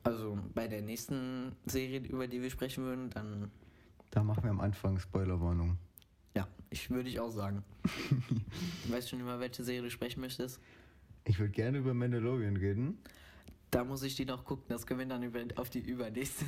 Also 0.07 0.39
bei 0.55 0.69
der 0.69 0.83
nächsten 0.83 1.53
Serie, 1.67 2.01
über 2.01 2.29
die 2.29 2.41
wir 2.41 2.51
sprechen 2.51 2.85
würden, 2.85 3.11
dann 3.11 3.51
Da 4.11 4.23
machen 4.23 4.45
wir 4.45 4.51
am 4.51 4.61
Anfang 4.61 4.99
Spoilerwarnung. 4.99 5.79
ja, 6.37 6.47
ich 6.71 6.91
würde 6.91 7.09
ich 7.09 7.19
auch 7.19 7.31
sagen. 7.31 7.65
weißt 8.89 9.07
du 9.07 9.11
schon 9.11 9.21
über 9.21 9.41
welche 9.41 9.65
Serie 9.65 9.83
du 9.83 9.91
sprechen 9.91 10.21
möchtest? 10.21 10.61
Ich 11.25 11.39
würde 11.41 11.51
gerne 11.53 11.79
über 11.79 11.93
Mandalorian 11.93 12.57
reden. 12.57 12.99
Da 13.73 13.83
muss 13.83 14.05
ich 14.05 14.15
die 14.15 14.25
noch 14.25 14.45
gucken. 14.45 14.65
Das 14.69 14.87
können 14.87 15.01
wir 15.01 15.07
dann 15.07 15.25
über, 15.25 15.41
auf 15.57 15.71
die 15.71 15.81
übernächste 15.81 16.45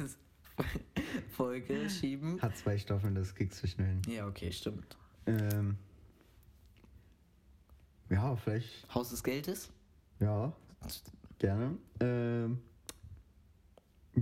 Folge 1.33 1.91
schieben. 1.91 2.41
Hat 2.41 2.57
zwei 2.57 2.79
Staffeln, 2.79 3.17
das 3.17 3.35
kriegst 3.35 3.61
du 3.63 3.67
schnell 3.67 3.89
hin. 3.89 4.03
Ja, 4.09 4.29
okay, 4.29 4.53
stimmt. 4.53 4.97
Ähm, 5.27 5.77
ja, 8.09 8.37
vielleicht, 8.37 8.87
Haus 8.95 9.11
des 9.11 9.23
Geldes? 9.23 9.71
ja, 10.21 10.53
gerne. 11.39 11.77
Ähm, 12.01 12.59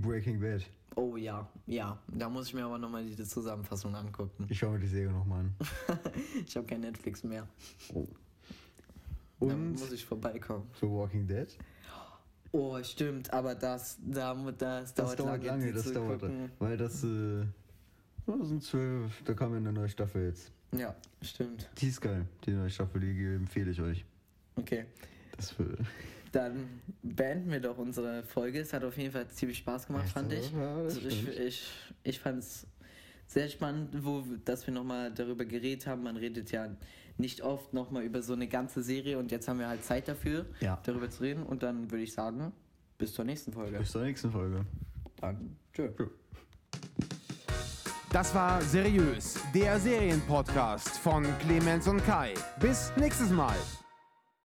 Breaking 0.01 0.39
Bad. 0.39 0.63
Oh 0.95 1.15
ja, 1.15 1.47
ja. 1.67 1.97
Da 2.07 2.27
muss 2.29 2.47
ich 2.47 2.53
mir 2.53 2.65
aber 2.65 2.77
nochmal 2.77 3.05
die 3.05 3.15
Zusammenfassung 3.23 3.93
angucken. 3.95 4.47
Ich 4.49 4.57
schaue 4.57 4.73
mir 4.73 4.79
die 4.79 4.87
Serie 4.87 5.11
nochmal 5.11 5.41
an. 5.41 5.55
Ich 6.45 6.55
habe 6.57 6.65
kein 6.65 6.81
Netflix 6.81 7.23
mehr. 7.23 7.47
Da 7.93 7.99
Und 9.39 9.73
muss 9.73 9.91
ich 9.91 10.03
vorbeikommen. 10.05 10.67
The 10.81 10.87
Walking 10.87 11.27
Dead. 11.27 11.47
Oh, 12.51 12.81
stimmt, 12.81 13.31
aber 13.33 13.53
das, 13.55 13.97
da, 14.01 14.33
das, 14.33 14.93
Das 14.93 15.15
dauert, 15.15 15.19
dauert 15.19 15.43
lange, 15.43 15.67
die 15.67 15.73
das 15.73 15.91
dauert. 15.91 16.21
gucken. 16.21 16.51
Weil 16.59 16.77
das, 16.77 17.03
äh, 17.03 17.43
das 18.25 18.47
sind 18.47 18.63
zwölf, 18.63 19.21
da 19.25 19.33
kam 19.33 19.51
ja 19.51 19.57
eine 19.57 19.73
neue 19.73 19.89
Staffel 19.89 20.27
jetzt. 20.27 20.51
Ja, 20.71 20.95
stimmt. 21.21 21.69
Die 21.77 21.89
ist 21.89 22.01
geil, 22.01 22.25
die 22.45 22.51
neue 22.51 22.69
Staffel, 22.69 23.01
die 23.01 23.25
empfehle 23.35 23.71
ich 23.71 23.81
euch. 23.81 24.05
Okay. 24.55 24.85
Das 25.35 25.51
für, 25.51 25.77
Dann 26.31 26.81
beenden 27.03 27.51
wir 27.51 27.59
doch 27.61 27.77
unsere 27.77 28.23
Folge. 28.23 28.59
Es 28.59 28.73
hat 28.73 28.83
auf 28.83 28.97
jeden 28.97 29.11
Fall 29.11 29.27
ziemlich 29.29 29.57
Spaß 29.59 29.87
gemacht, 29.87 30.09
fand 30.09 30.33
ich. 30.33 30.51
Ja, 30.51 30.75
Also 30.77 30.99
ich, 31.07 31.27
ich, 31.37 31.67
ich 32.03 32.19
fand 32.19 32.39
es 32.39 32.67
sehr 33.27 33.47
spannend, 33.49 34.03
wo, 34.05 34.23
dass 34.45 34.65
wir 34.67 34.73
nochmal 34.73 35.11
darüber 35.13 35.45
geredet 35.45 35.87
haben. 35.87 36.03
Man 36.03 36.17
redet 36.17 36.51
ja 36.51 36.69
nicht 37.17 37.41
oft 37.41 37.73
nochmal 37.73 38.03
über 38.03 38.21
so 38.21 38.33
eine 38.33 38.47
ganze 38.47 38.83
Serie 38.83 39.17
und 39.17 39.31
jetzt 39.31 39.47
haben 39.47 39.59
wir 39.59 39.67
halt 39.67 39.83
Zeit 39.83 40.07
dafür, 40.07 40.45
Ja. 40.59 40.79
darüber 40.85 41.09
zu 41.09 41.23
reden. 41.23 41.43
Und 41.43 41.63
dann 41.63 41.89
würde 41.91 42.03
ich 42.03 42.13
sagen, 42.13 42.51
bis 42.97 43.13
zur 43.13 43.25
nächsten 43.25 43.51
Folge. 43.53 43.77
Bis 43.79 43.91
zur 43.91 44.03
nächsten 44.03 44.31
Folge. 44.31 44.65
Dann, 45.19 45.55
tschö. 45.73 45.89
Das 48.11 48.33
war 48.33 48.61
Seriös, 48.61 49.37
der 49.53 49.79
Serienpodcast 49.79 50.97
von 50.99 51.25
Clemens 51.39 51.87
und 51.87 52.03
Kai. 52.05 52.33
Bis 52.59 52.91
nächstes 52.97 53.29
Mal. 53.31 53.55